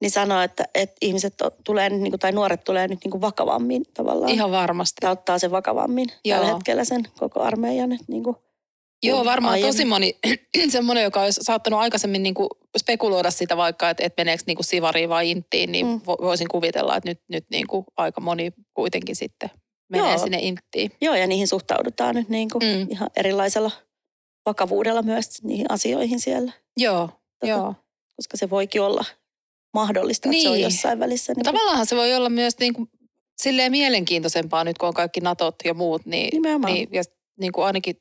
[0.00, 3.20] niin sanoi, että, että ihmiset tulee nyt, niin kuin, tai nuoret tulee nyt niin kuin
[3.20, 4.32] vakavammin tavallaan.
[4.32, 4.96] ihan varmasti.
[5.00, 6.38] Tämä ottaa sen vakavammin Joo.
[6.38, 7.92] tällä hetkellä sen koko armeijan.
[7.92, 8.36] Että niin kuin,
[9.02, 9.72] Joo, varmaan aiemmin.
[9.74, 10.18] tosi moni
[10.70, 12.48] semmoinen, joka olisi saattanut aikaisemmin niin kuin
[12.78, 16.00] spekuloida sitä vaikka, että, että meneekö niin kuin sivariin vai inttiin, niin Mm.
[16.06, 19.50] voisin kuvitella, että nyt, nyt niin kuin aika moni kuitenkin sitten
[19.90, 20.18] menee Joo.
[20.18, 20.90] sinne inttiin.
[21.00, 22.86] joo, ja niihin suhtaudutaan nyt niin kuin Mm.
[22.90, 23.70] ihan erilaisella
[24.46, 26.52] vakavuudella myös niihin asioihin siellä.
[26.76, 27.06] Joo,
[27.40, 27.74] Tota, joo.
[28.16, 29.04] Koska se voikin olla
[29.74, 30.62] mahdollista, että se on Niin.
[30.64, 31.32] jossain välissä.
[31.32, 32.88] Niin kuin, tavallaan se voi olla myös niin kuin
[33.42, 36.74] silleen mielenkiintoisempaa nyt, kun on kaikki natot ja muut, niin, Nimenomaan.
[36.74, 37.02] niin ja
[37.40, 37.96] niin kuin ainakin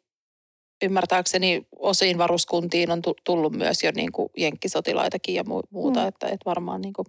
[0.82, 6.08] ymmärtääkseni osiin varuskuntiin on tu- tullut myös jo niin kuin jenkkisotilaitakin ja mu- muuta, Mm.
[6.08, 7.06] että, että varmaan niin kuin,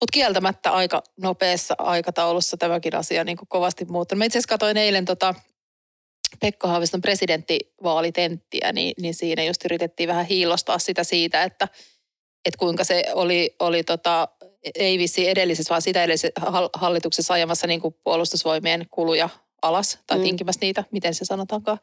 [0.00, 4.18] mutta kieltämättä aika nopeassa aikataulussa tämäkin asia niin kuin kovasti muuttunut.
[4.18, 5.34] Mä itse asiassa katsoin eilen tota
[6.40, 11.68] Pekka Haaviston presidenttivaalitenttiä, niin, niin siinä just yritettiin vähän hiilostaa sitä siitä, että,
[12.44, 14.28] että kuinka se oli, oli tota,
[14.74, 19.28] ei vissi edellisessä, vaan sitä edellisessä hal- hallituksessa ajamassa niin kuin puolustusvoimien kuluja
[19.62, 20.24] alas tai mm.
[20.24, 21.78] tinkimässä niitä, miten se sanotaankaan.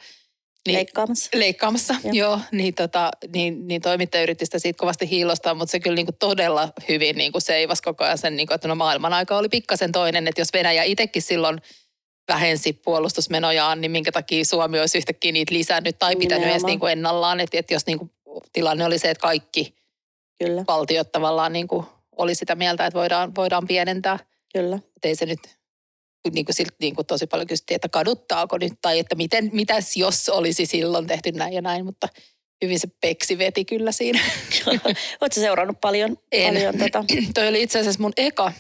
[0.68, 0.76] Niin.
[0.76, 1.30] Leikkaamassa.
[1.34, 2.14] Leikkaamassa, Joo.
[2.14, 2.40] joo.
[2.52, 6.16] niin, tota, niin, niin toimittaja yritti sitä siitä kovasti hiilostaa, mutta se kyllä niin kuin
[6.20, 9.50] todella hyvin niin kuin seivasi koko ajan sen, niin kuin, että no maailman aika oli
[9.50, 11.62] pikkasen toinen, että jos Venäjä itsekin silloin
[12.28, 16.70] vähensi puolustusmenojaan, niin minkä takia Suomi olisi yhtäkkiä niitä lisännyt tai pitänyt edes Nimenomaan.
[16.72, 18.12] niin kuin ennallaan, että, että jos niin kuin
[18.54, 19.76] tilanne oli se, että kaikki
[20.44, 21.86] Kyllä, valtiot tavallaan niin kuin
[22.18, 24.20] oli sitä mieltä, että voidaan, voidaan pienentää,
[24.54, 24.76] kyllä.
[24.76, 25.57] että ei se nyt
[26.34, 29.98] niin kuin silti niin kuin tosi paljon kysyttiin, että kaduttaako nyt tai että miten, mitäs
[29.98, 32.08] jos olisi silloin tehty näin ja näin, mutta
[32.64, 34.20] hyvin se peksi veti kyllä siinä.
[35.22, 36.54] Oletko seurannut paljon, En.
[36.54, 37.06] paljon tota?
[37.34, 38.52] toi oli itse asiassa mun eka.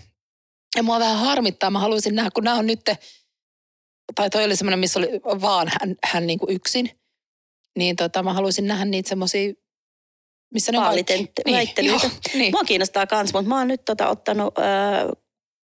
[0.75, 2.81] Ja mua vähän harmittaa, mä haluaisin nähdä, kun nämä on nyt,
[4.15, 5.07] tai toi oli semmoinen, missä oli
[5.41, 6.89] vaan hän, hän niin kuin yksin.
[7.77, 9.53] Niin tota, mä haluaisin nähdä niitä semmoisia,
[10.53, 11.31] missä ne on kaikki.
[11.45, 11.99] Niin, joo,
[12.33, 12.51] niin.
[12.51, 14.65] Mua kiinnostaa kans, mutta mä oon nyt tota, ottanut, äh,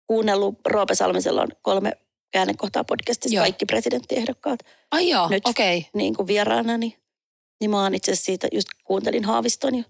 [0.08, 1.92] kuunnellut Roope Salmisella on kolme
[2.32, 3.42] käännekohtaa podcastista Joo.
[3.42, 5.46] kaikki presidenttiehdokkaat Ai joo, Nyt.
[5.46, 5.78] okei.
[5.78, 5.90] Okay.
[5.94, 6.94] niin kuin vieraana, niin,
[7.60, 9.84] niin mä oon itse asiassa siitä just kuuntelin Haaviston ja,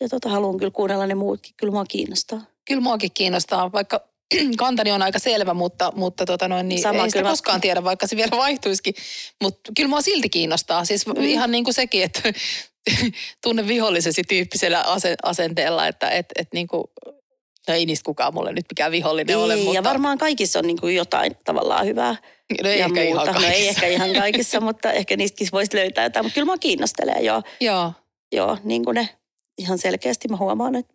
[0.00, 1.54] ja tota, haluan kyllä kuunnella ne muutkin.
[1.56, 2.40] Kyllä mua kiinnostaa.
[2.68, 4.00] Kyllä muakin kiinnostaa, vaikka
[4.58, 7.60] kantani on aika selvä, mutta, mutta tota noin, niin Sama, ei sitä kyllä mä- koskaan
[7.60, 8.94] tiedä, vaikka se vielä vaihtuisikin.
[9.42, 10.84] Mutta kyllä mua silti kiinnostaa.
[10.84, 11.22] Siis Mm.
[11.22, 12.22] ihan niin kuin sekin, että
[13.44, 16.84] tunne vihollisesi tyyppisellä ase- asenteella, että et, et niin kuin,
[17.68, 20.66] no ei niistä kukaan mulle nyt mikään vihollinen ole, Ei, mutta ja varmaan kaikissa on
[20.66, 22.16] niin kuin jotain tavallaan hyvää
[22.62, 23.40] no ei ja ehkä ihan muuta.
[23.40, 26.24] no ei ehkä ihan kaikissa, mutta ehkä niistäkin voisi löytää jotain.
[26.26, 27.42] Mutta kyllä mua kiinnostelee joo.
[27.60, 27.92] Joo,
[28.32, 29.08] Joo, niin kuin ne
[29.58, 30.94] ihan selkeästi mä huomaan, että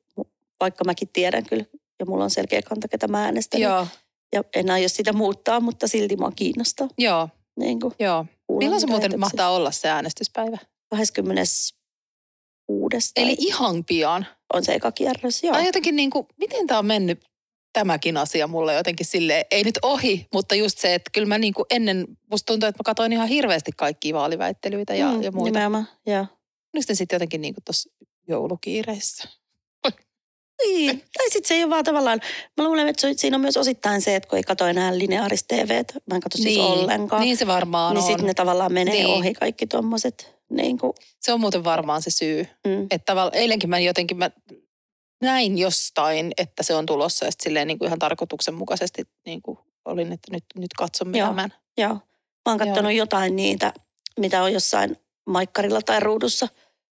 [0.60, 1.66] vaikka mäkin tiedän kyllä
[2.00, 3.58] ja mulla on selkeä kanta, ketä mä äänestän.
[3.60, 3.88] niin- joo,
[4.34, 6.88] Ja en aio sitä muuttaa, mutta silti mua kiinnostaa.
[6.98, 8.26] joo, Niin kuin joo.
[8.60, 10.58] Milloin se muuten mahtaa olla se äänestyspäivä?
[10.90, 13.12] 26.
[13.16, 14.26] Eli ihan pian.
[14.54, 15.54] On se eka kierros, joo.
[15.54, 17.26] Tai jotenkin niin kuin, miten tämä on mennyt
[17.74, 21.54] tämäkin asia mulle jotenkin silleen, ei nyt ohi, mutta just se, että kyllä mä niin
[21.54, 25.46] kuin ennen, musta tuntuu, että mä katsoin ihan hirveästi kaikkia vaaliväittelyitä ja, Mm, ja muita.
[25.60, 26.26] Nimenomaan, joo.
[26.74, 27.90] Nyt sitten jotenkin niin kuin tuossa
[28.28, 29.30] joulukiireissä.
[30.66, 31.00] Niin.
[31.18, 32.20] Tai sitten se ei ole vaan tavallaan,
[32.58, 35.94] mä luulen, että siinä on myös osittain se, että kun ei katso enää lineaarista TVtä,
[36.10, 38.08] mä en katso siis ollenkaan, niin se varmaan niin on.
[38.08, 39.08] sitten ne tavallaan menee Niin.
[39.08, 40.35] ohi kaikki tommoset.
[40.50, 42.48] Niin kuin, Se on muuten varmaan se syy.
[42.68, 42.84] mm.
[42.84, 44.30] Että tavallaan eilenkin mä jotenkin, mä
[45.22, 49.58] näin jostain, että se on tulossa ja sitten silleen niin kuin ihan tarkoituksenmukaisesti niin kuin
[49.86, 51.28] olin, että nyt, nyt katsomme Joo.
[51.28, 51.54] tämän.
[51.78, 51.94] Joo.
[51.94, 52.02] Mä
[52.46, 53.74] oon katsonut jotain niitä,
[54.20, 56.48] mitä on jossain maikkarilla tai ruudussa,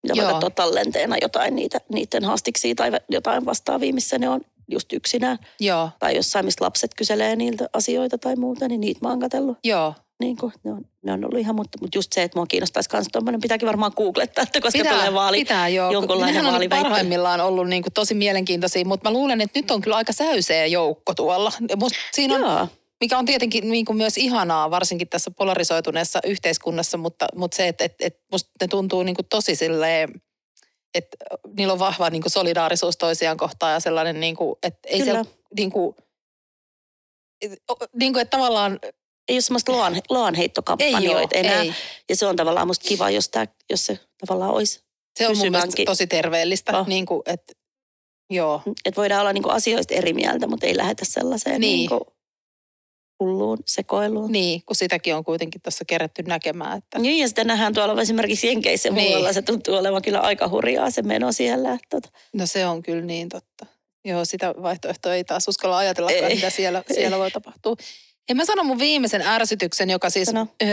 [0.03, 0.31] mitä Joo.
[0.31, 4.41] katsoa tallenteena jotain niitä, niiden haastiksia tai jotain vastaavia, missä ne on
[4.71, 5.37] just yksinään.
[5.59, 9.57] Joo, Tai jossain, mistä lapset kyselee niiltä asioita tai muuta, niin niitä mä oon katsellut.
[9.63, 9.93] joo.
[10.19, 12.89] Niin kuin, ne, on, ne on ollut ihan, mutta, mutta just se, että mua kiinnostaisi
[12.93, 15.37] myös tuommoinen, pitääkin varmaan googlettaa, että koska tulee vaali.
[15.37, 15.91] pitää joo.
[15.91, 19.81] jonkunlainen Nehän on parhaimmillaan ollut niin kuin tosi mielenkiintoisia, mutta mä luulen, että nyt on
[19.81, 21.51] kyllä aika säyseä joukko tuolla.
[21.77, 22.67] Musta siinä on, Joo,
[23.01, 27.85] mikä on tietenkin niin kuin myös ihanaa, varsinkin tässä polarisoituneessa yhteiskunnassa, mutta, mutta se, että,
[27.85, 30.09] että, että musta ne tuntuu niin kuin tosi silleen,
[30.93, 31.17] että
[31.57, 35.23] niillä on vahva niin kuin solidaarisuus toisiaan kohtaan ja sellainen, niin kuin, että ei Kyllä.
[35.23, 35.95] se niin kuin,
[37.93, 38.79] niin kuin, että tavallaan
[39.29, 41.61] ei ole semmoista loan, ei loanheittokampanjoita ole, enää.
[41.61, 41.73] ei.
[42.09, 44.81] Ja se on tavallaan musta kiva, jos, tää, jos se tavallaan olisi.
[45.19, 46.87] Se on mun mielestä tosi terveellistä, Oh.
[46.87, 47.53] niin kuin, että
[48.29, 48.61] joo.
[48.85, 51.77] Että voidaan olla niinku asioista eri mieltä, mutta ei lähetä sellaiseen Niin.
[51.77, 52.13] niinku
[53.19, 54.31] hulluun sekoiluun.
[54.31, 58.47] Niin, kun sitäkin on kuitenkin tuossa kerätty näkemään, että Niin, ja sitä nähdään tuolla esimerkiksi
[58.47, 59.07] Jenkeissä Niin.
[59.09, 59.33] muualla.
[59.33, 61.73] Se tuntuu olevan kyllä aika hurjaa se meno siellä.
[61.73, 63.65] Että tota, no se on kyllä niin totta.
[64.05, 66.35] Joo, sitä vaihtoehtoa ei taas uskalla ajatella, Ei.
[66.35, 66.95] mitä siellä, Ei.
[66.95, 67.75] siellä voi tapahtua.
[68.29, 70.47] Ja mä sanon mun viimeisen ärsytyksen, joka siis Sano.
[70.61, 70.65] ö,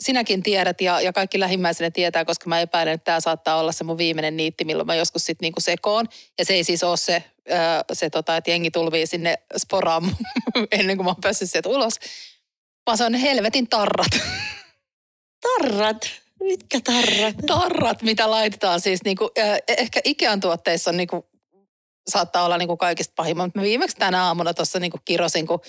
[0.00, 3.84] sinäkin tiedät ja, ja kaikki lähimmäisenne tietää, koska mä epäilen, että tämä saattaa olla se
[3.84, 6.06] mun viimeinen niitti, milloin mä joskus sitten niinku sekoon.
[6.38, 7.54] Ja se ei siis ole se, ö,
[7.92, 10.16] se tota, että jengi tulvii sinne sporaan
[10.78, 11.94] ennen kuin mä oon päässyt sieltä ulos.
[12.86, 14.18] Vaan se on helvetin tarrat.
[15.42, 16.10] tarrat.
[16.42, 17.34] Mitkä tarrat?
[17.46, 21.26] tarrat, mitä laitetaan siis niinku, äh, ehkä Ikean tuotteissa on niinku,
[22.10, 23.54] saattaa olla niinku kaikista pahimmat.
[23.54, 25.60] Mä viimeksi tänä aamuna tuossa niinku kirosin, kun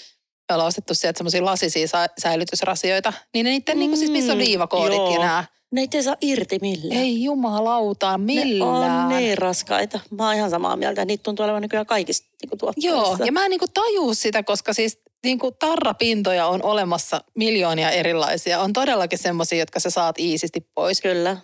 [0.50, 4.32] me ollaan ostettu sieltä semmoisia lasisia sa- säilytysrasioita, niin ne niiden, mm, niinku siis missä
[4.32, 5.14] on Mm, viivakoodit joo.
[5.14, 5.46] ja nää.
[5.72, 7.02] Ne ei saa irti millään.
[7.02, 9.04] Ei jumalauta, Ne millään.
[9.04, 10.00] on niin raskaita.
[10.12, 11.06] Mä oon ihan samaa mieltä.
[11.06, 12.90] Niitä tuntuu olevan nykyään kaikista niin tuotteissa.
[12.90, 17.92] Joo, ja mä en niinku tajuu sitä, koska siis niin kuin tarrapintoja on olemassa miljoonia
[17.92, 18.60] erilaisia.
[18.62, 21.02] On todellakin semmoisia, jotka sä saat iisisti pois.
[21.02, 21.38] Kyllä.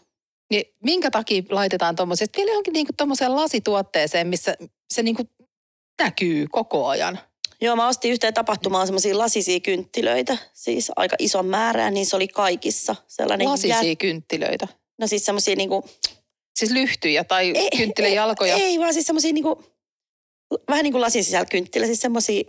[0.51, 2.27] Niin minkä takia laitetaan tuommoisia?
[2.37, 4.55] Vielä johonkin niin tuommoiseen lasituotteeseen, missä
[4.93, 5.29] se niin kuin
[6.01, 7.19] näkyy koko ajan.
[7.63, 12.27] Joo, mä ostin yhteen tapahtumaan semmoisia lasisia kynttilöitä, siis aika ison määrää, niin se oli
[12.27, 12.95] kaikissa.
[13.07, 13.99] Sellainen Lasisia jät...
[13.99, 14.67] kynttilöitä.
[14.99, 15.85] No siis semmoisia niinku...
[16.55, 18.55] Siis lyhtyjä tai kynttilän jalkoja?
[18.55, 19.63] Ei, ei, vaan siis semmoisia niinku,
[20.69, 22.43] vähän niin kuin lasin sisällä kynttilä, siis semmoisia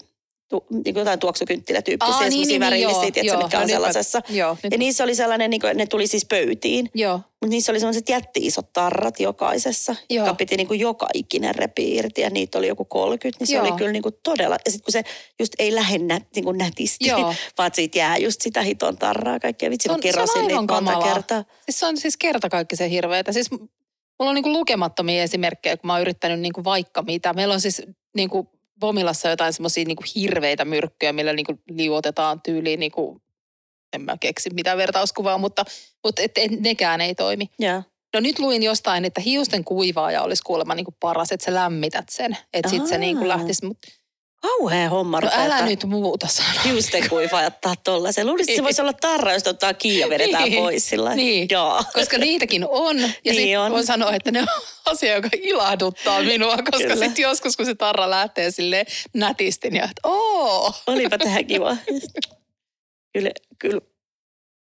[0.48, 4.22] tu, niin jotain tuoksukynttilätyyppisiä, Aa, niin, niin, värillisiä, niin, tiedätkö, joo, mitkä on no, sellaisessa.
[4.28, 6.90] Joo, ja niissä oli sellainen, niin kuin, ne tuli siis pöytiin.
[6.94, 7.16] Joo.
[7.16, 10.26] Mutta niissä oli sellaiset jätti-isot tarrat jokaisessa, joo.
[10.26, 13.54] joka piti niin kuin joka ikinen repi irti ja niitä oli joku 30, niin se
[13.54, 13.66] joo.
[13.66, 14.56] oli kyllä niin kuin todella.
[14.66, 15.02] Ja sitten kun se
[15.40, 15.98] just ei lähde
[16.34, 17.34] niin kuin nätisti, joo.
[17.58, 19.70] vaan siitä jää just sitä hiton tarraa kaikkea.
[19.70, 21.44] Vitsi, mä kerrosin niitä monta kertaa.
[21.64, 23.32] Siis se on siis kerta kaikki se hirveetä.
[23.32, 27.32] Siis mulla on niin kuin lukemattomia esimerkkejä, kun mä oon yrittänyt niin kuin vaikka mitä.
[27.32, 27.82] Meillä on siis
[28.14, 28.48] niin kuin
[28.80, 33.22] Pomilassa jotain semmoisia niin hirveitä myrkkyjä, millä niin kuin liuotetaan tyyliin, niin kuin,
[33.92, 35.64] en mä keksi mitään vertauskuvaa, mutta,
[36.04, 37.46] mutta et, et, nekään ei toimi.
[37.62, 37.84] Yeah.
[38.14, 42.08] No nyt luin jostain, että hiusten kuivaaja olisi kuulemma niin kuin paras, että sä lämmität
[42.08, 42.36] sen.
[42.52, 43.88] Että sitten se niin kuin lähtisi, mutta
[44.44, 45.20] Kauhea homma.
[45.20, 46.62] No älä nyt muuta sanoa.
[46.64, 48.26] Hiusten kuivaajattaa tollaisen.
[48.26, 50.62] Luulisin, että se voisi olla tarra, jos ottaa kiinni ja vedetään niin.
[50.62, 51.84] pois sillä Niin, Joo.
[51.92, 53.00] koska niitäkin on.
[53.00, 54.46] Ja niin sitten voin sanoa, että ne on
[54.92, 58.84] asia, joka ilahduttaa minua, koska sitten joskus, kun se tarra lähtee sille
[59.14, 60.72] nätisti, niin että oo.
[60.86, 61.76] Olipa tähän kiva.
[63.12, 63.80] kyllä, kyllä.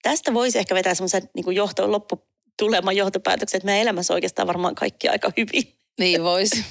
[0.01, 5.09] Tästä voisi ehkä vetää semmoisen niin johto, lopputuleman johtopäätöksen, että meidän elämässä oikeastaan varmaan kaikki
[5.09, 5.75] aika hyvin.
[5.99, 6.65] Niin voisi.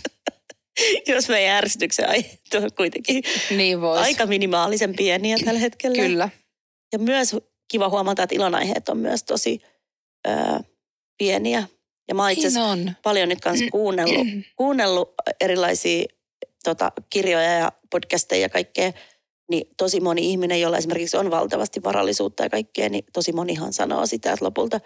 [1.15, 4.01] jos meidän ärsytyksen aiheet on kuitenkin niin vois.
[4.01, 6.03] aika minimaalisen pieniä tällä hetkellä.
[6.03, 6.29] Kyllä.
[6.93, 7.37] Ja myös
[7.71, 9.61] kiva huomata, että ilonaiheet on myös tosi
[10.29, 10.33] ö,
[11.19, 11.65] pieniä.
[12.09, 14.27] Ja mä itse niin paljon nyt kanssa kuunnellut,
[14.57, 16.07] kuunnellut erilaisia
[16.65, 18.93] tota, kirjoja ja podcasteja ja kaikkea.
[19.51, 24.07] Niin tosi moni ihminen, jolla esimerkiksi on valtavasti varallisuutta ja kaikkea, niin tosi monihan sanoo
[24.07, 24.81] sitä, että lopulta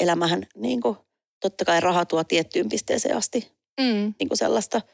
[0.00, 0.96] elämähän niin kuin,
[1.40, 3.52] totta kai raha tuo tiettyyn pisteeseen asti.
[3.80, 4.14] Mm.
[4.18, 4.80] Niin kuin sellaista–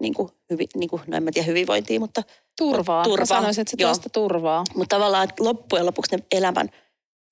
[0.00, 2.22] niin kuin, hyvi, niin kuin, no en mä tiedä hyvinvointia, mutta
[2.58, 3.04] turvaa.
[3.04, 3.22] turvaa.
[3.22, 4.64] Mä sanoisin, että se tuo sitä turvaa.
[4.74, 6.70] Mutta tavallaan että loppujen lopuksi ne elämän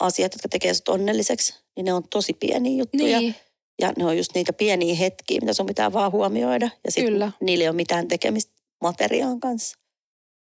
[0.01, 3.21] asiat, jotka tekee sut onnelliseksi, niin ne on tosi pieniä juttuja.
[3.21, 3.35] Niin.
[3.81, 6.71] Ja ne on just niitä pieniä hetkiä, mitä sun pitää vaan huomioida.
[6.85, 8.53] Ja sitten niillä ei ole mitään tekemistä
[8.83, 9.79] materiaan kanssa.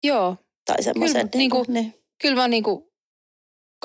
[0.04, 0.36] Joo.
[0.64, 1.30] Tai semmoisen.
[1.30, 1.94] Kyllä, niin kuin, niin.
[2.22, 2.84] kyllä mä niin kuin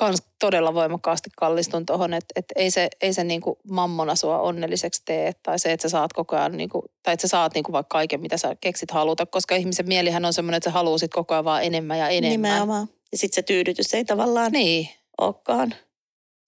[0.02, 5.02] kans todella voimakkaasti kallistun tuohon, että, että ei se, ei se niinku mammona sua onnelliseksi
[5.04, 7.94] tee, tai se, että sä saat koko ajan, niinku, tai että sä saat niinku vaikka
[7.94, 11.34] kaiken, mitä sä keksit haluta, koska ihmisen mielihän on semmoinen, että sä haluaa sit koko
[11.34, 12.50] ajan vaan enemmän ja enemmän.
[12.50, 12.88] Nimenomaan.
[13.12, 14.88] Ja sitten se tyydytys ei tavallaan niin.
[15.18, 15.74] olekaan.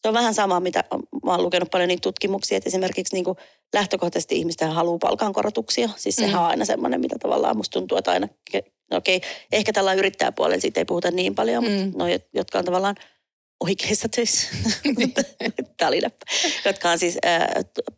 [0.02, 0.84] Se on vähän sama, mitä
[1.24, 3.36] mä oon lukenut paljon niitä tutkimuksia, että esimerkiksi niin kuin
[3.74, 5.88] lähtökohtaisesti ihmistä haluaa palkankorotuksia.
[5.96, 6.40] Siis sehän mm.
[6.40, 8.28] on aina semmoinen, mitä tavallaan musta tuntuu, että aina,
[8.90, 9.20] no okei,
[9.52, 11.70] ehkä tällä yrittäjäpuolella siitä ei puhuta niin paljon, mm.
[11.70, 12.96] mutta no, jotka on tavallaan–
[13.64, 14.48] oikeissa töissä,
[16.02, 16.26] läppä,
[16.64, 17.48] jotka on siis äh,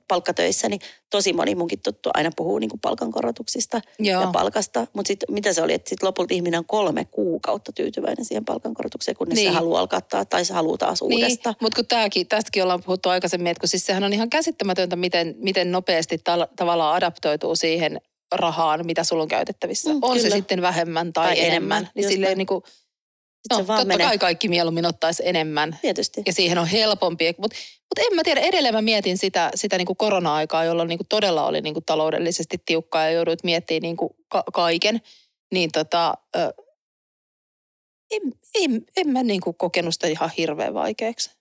[0.08, 4.22] palkkatöissä, niin tosi moni munkin tuttu aina puhuu niin kuin palkankorotuksista Joo.
[4.22, 4.86] ja palkasta.
[4.92, 9.16] Mutta sitten mitä se oli, että sitten lopulta ihminen on kolme kuukautta tyytyväinen siihen palkankorotukseen,
[9.16, 9.50] kunnes niin.
[9.50, 11.14] se haluaa alkaa tai se haluaa taas niin.
[11.14, 11.56] uudestaan.
[11.60, 15.34] Mutta kun tämäkin, tästäkin ollaan puhuttu aikaisemmin, että kun siis sehän on ihan käsittämätöntä, miten,
[15.38, 18.00] miten nopeasti ta- tavallaan adaptoituu siihen
[18.32, 19.90] rahaan, mitä sulla on käytettävissä.
[19.90, 20.22] Mm, on kyllä.
[20.22, 21.52] se sitten vähemmän tai, tai enemmän.
[21.52, 21.88] enemmän.
[21.94, 22.62] Niin silleen niin kuin,
[23.50, 24.06] No, se vaan totta menee.
[24.06, 25.78] kai kaikki mieluummin ottaisi enemmän.
[25.82, 26.22] Tietysti.
[26.26, 27.34] Ja siihen on helpompi.
[27.38, 31.46] Mutta mut en mä tiedä, edelleen mä mietin sitä, sitä niinku korona-aikaa, jolloin niinku todella
[31.46, 35.00] oli niinku taloudellisesti tiukkaa ja jouduit miettimään niinku ka- kaiken.
[35.52, 36.52] Niin tota, ö,
[38.10, 38.22] en,
[38.54, 41.35] en, en mä niinku kokenut sitä ihan hirveän vaikeaksi.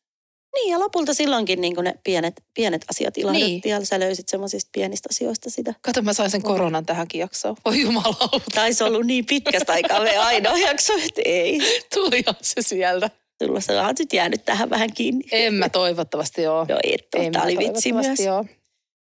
[0.56, 3.62] Niin ja lopulta silloinkin niin ne pienet, pienet asiat ilahdutti niin.
[3.66, 5.74] ja sä löysit semmoisista pienistä asioista sitä.
[5.82, 7.56] Kato, mä sain sen koronan tähänkin jaksoon.
[7.66, 8.42] Voi jumalauta.
[8.56, 11.60] Taisi ollut niin pitkästä aikaa me ainoa jakso, että ei.
[11.94, 13.10] Tulihan se sieltä.
[13.44, 15.24] Sulla se on nyt jäänyt tähän vähän kiinni.
[15.32, 16.66] En mä toivottavasti joo.
[16.70, 17.32] Joo, et.
[17.32, 18.20] Tämä oli vitsi myös.
[18.20, 18.46] Joo.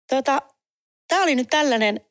[0.10, 0.42] Tota,
[1.08, 2.02] tämä oli nyt tällainen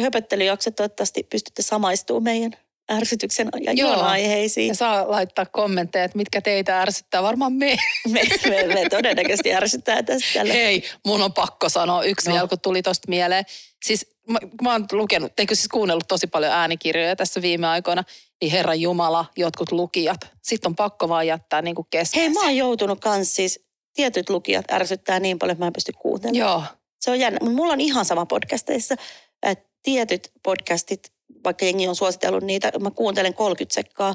[0.00, 0.70] höpöttelyjakso.
[0.70, 2.52] Toivottavasti pystytte samaistumaan meidän
[2.92, 4.00] ärsytyksen ja Joo.
[4.00, 4.68] aiheisiin.
[4.68, 7.22] Ja saa laittaa kommentteja, että mitkä teitä ärsyttää.
[7.22, 7.76] Varmaan me.
[8.12, 10.44] me, me, me todennäköisesti ärsyttää tästä.
[10.44, 12.34] Hei, mun on pakko sanoa yksi no.
[12.34, 13.44] vielä, kun tuli tosta mieleen.
[13.84, 18.04] Siis mä, mä oon lukenut, eikö siis kuunnellut tosi paljon äänikirjoja tässä viime aikoina,
[18.40, 20.20] niin Herran Jumala, jotkut lukijat.
[20.42, 22.20] Sitten on pakko vaan jättää niin kuin kesken.
[22.20, 25.92] Hei, mä oon joutunut kans siis, tietyt lukijat ärsyttää niin paljon, että mä en pysty
[25.92, 26.50] kuuntelemaan.
[26.52, 26.62] Joo.
[27.00, 27.38] Se on jännä.
[27.50, 28.94] Mulla on ihan sama podcasteissa,
[29.42, 34.14] että tietyt podcastit vaikka jengi on suositellut niitä, mä kuuntelen 30 sekkaa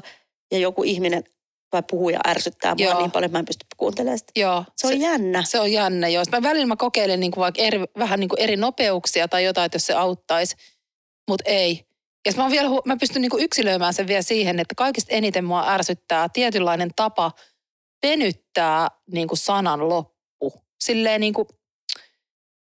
[0.52, 1.24] ja joku ihminen
[1.72, 3.00] vai puhuja ärsyttää mua Joo.
[3.00, 4.32] niin paljon, että mä en pysty kuuntelemaan sitä.
[4.36, 4.64] Joo.
[4.76, 5.44] Se on se, jännä.
[5.46, 6.24] Se on jännä, joo.
[6.32, 9.66] Mä välillä mä kokeilen niin kuin vaikka eri, vähän niin kuin eri nopeuksia tai jotain,
[9.66, 10.56] että jos se auttaisi.
[11.28, 11.86] Mutta ei.
[12.26, 16.28] Ja mä, vielä, mä pystyn niinku yksilöimään sen vielä siihen, että kaikista eniten mua ärsyttää
[16.28, 17.32] tietynlainen tapa
[18.02, 20.52] venyttää niinku sanan loppu.
[20.80, 21.48] Silleen niinku,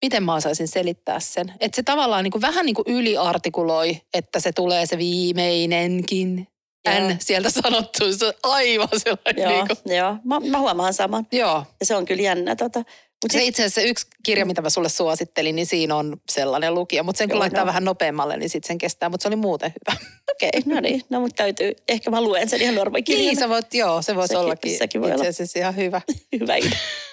[0.05, 1.53] miten mä osaisin selittää sen?
[1.59, 6.47] Että se tavallaan niinku vähän niinku yliartikuloi, että se tulee se viimeinenkin.
[6.89, 9.75] N sieltä sanottu, se on aivan sellainen Joo, niinku.
[9.85, 10.15] joo.
[10.23, 11.27] Mä, mä huomaan saman.
[11.31, 11.63] Joo.
[11.79, 12.55] Ja se on kyllä jännä.
[12.55, 12.79] Tota.
[13.23, 17.03] Mut Se itse asiassa yksi kirja, mitä mä sulle suosittelin, niin siinä on sellainen lukija.
[17.03, 17.67] Mutta sen kun Joo, laittaa no.
[17.67, 19.09] vähän nopeammalle, niin sitten sen kestää.
[19.09, 19.99] Mutta se oli muuten hyvä.
[20.31, 21.03] okei, okay, no niin.
[21.09, 23.25] No mutta täytyy, ehkä mä luen sen ihan normikirjana.
[23.27, 25.29] Niin, sä voit, joo, se voisi Sekin- ollakin sekin voi itse olla.
[25.29, 26.01] asiassa ihan hyvä.
[26.39, 26.69] Hyvä idea.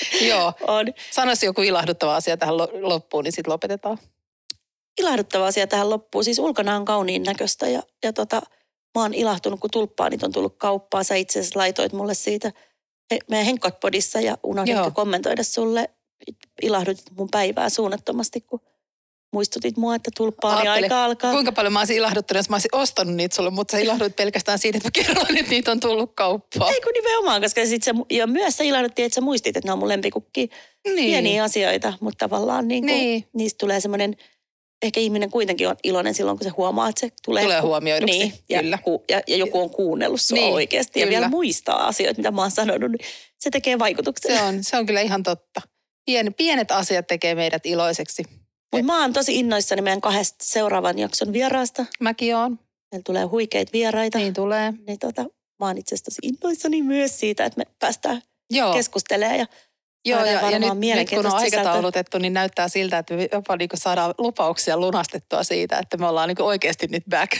[0.30, 0.86] joo, On.
[1.10, 3.98] sanoisi joku ilahduttava asia tähän lo- loppuun, niin sitten lopetetaan.
[5.00, 6.24] Ilahduttava asia tähän loppuun.
[6.24, 8.42] Siis ulkona on kauniin näköistä ja, ja tota,
[8.94, 11.04] mä oon ilahtunut, kun tulppaanit on tullut kauppaan.
[11.04, 12.52] Sä itse asiassa laitoit mulle siitä
[13.10, 15.90] he, meidän Henkot-podissa ja unohdin kommentoida sulle.
[16.62, 18.60] Ilahdutit mun päivää suunnattomasti, kun
[19.32, 21.32] muistutit mua, että tulppaani aika alkaa.
[21.32, 24.58] Kuinka paljon mä olisin ilahduttanut, jos mä olisin ostanut niitä sulle, mutta sä ilahduit pelkästään
[24.58, 26.74] siitä, että mä kerroin, että niitä on tullut kauppaan.
[26.74, 29.72] Ei kun nimenomaan, koska sit se, ja myös sä ilahduttiin, että sä muistit, että ne
[29.72, 30.48] on mun lempikukki.
[30.84, 30.96] Niin.
[30.96, 33.26] Pieniä asioita, mutta tavallaan niin kuin, Niin.
[33.32, 34.16] niistä tulee semmoinen,
[34.82, 38.32] ehkä ihminen kuitenkin on iloinen silloin, kun se huomaa, että se tulee, Tulee huomioiduksi, niin,
[38.48, 38.78] ja, kyllä.
[38.78, 41.16] Ku, ja, ja, joku on kuunnellut sua Niin, oikeasti ja kyllä.
[41.16, 43.08] vielä muistaa asioita, mitä mä oon sanonut, niin
[43.38, 44.36] se tekee vaikutuksen.
[44.36, 45.60] Se on, se on kyllä ihan totta.
[46.06, 48.22] Pien, pienet asiat tekee meidät iloiseksi.
[48.72, 51.86] Mutta mä oon tosi innoissani meidän kahdesta seuraavan jakson vieraasta.
[52.00, 52.58] Mäkin oon.
[52.92, 54.18] Meillä tulee huikeita vieraita.
[54.18, 54.74] Niin tulee.
[54.86, 55.22] niin tota,
[55.58, 58.74] mä oon itse asiassa tosi innoissani myös siitä, että me päästään Joo.
[58.74, 59.46] keskustelemaan ja
[60.04, 63.68] Joo, ja, ja nyt, nyt kun on aikataulutettu, niin näyttää siltä, että me jopa niin
[63.74, 67.32] saadaan lupauksia lunastettua siitä, että me ollaan niin oikeasti nyt back.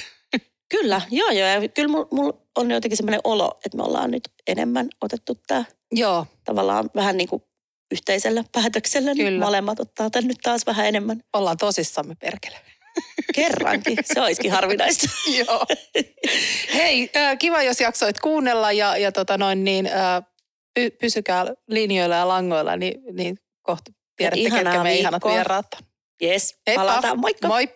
[0.68, 1.49] Kyllä, joo joo.
[1.49, 5.64] Ja kyllä mulla mul on jotenkin semmoinen olo, että me ollaan nyt enemmän otettu tämä
[5.93, 7.43] Joo, tavallaan vähän niin kuin
[7.93, 9.14] yhteisellä päätöksellä.
[9.14, 9.45] Niin Kyllä.
[9.45, 12.57] molemmat ottaa tän nyt taas vähän enemmän ollaan tosissamme perkele.
[13.34, 13.99] kerrankin.
[14.05, 15.07] Se olisikin harvinaista.
[15.47, 15.66] Joo.
[16.74, 19.90] Hei, kiva jos jaksoit kuunnella ja, ja tota noin niin,
[20.74, 25.66] py, pysykää linjoilla ja langoilla, niin, niin kohta tiedätte, ketkä me ihanat vieraat.
[26.22, 26.84] Yes, Heippa.
[26.84, 27.20] palataan.
[27.20, 27.49] Moikka!
[27.49, 27.68] Moi!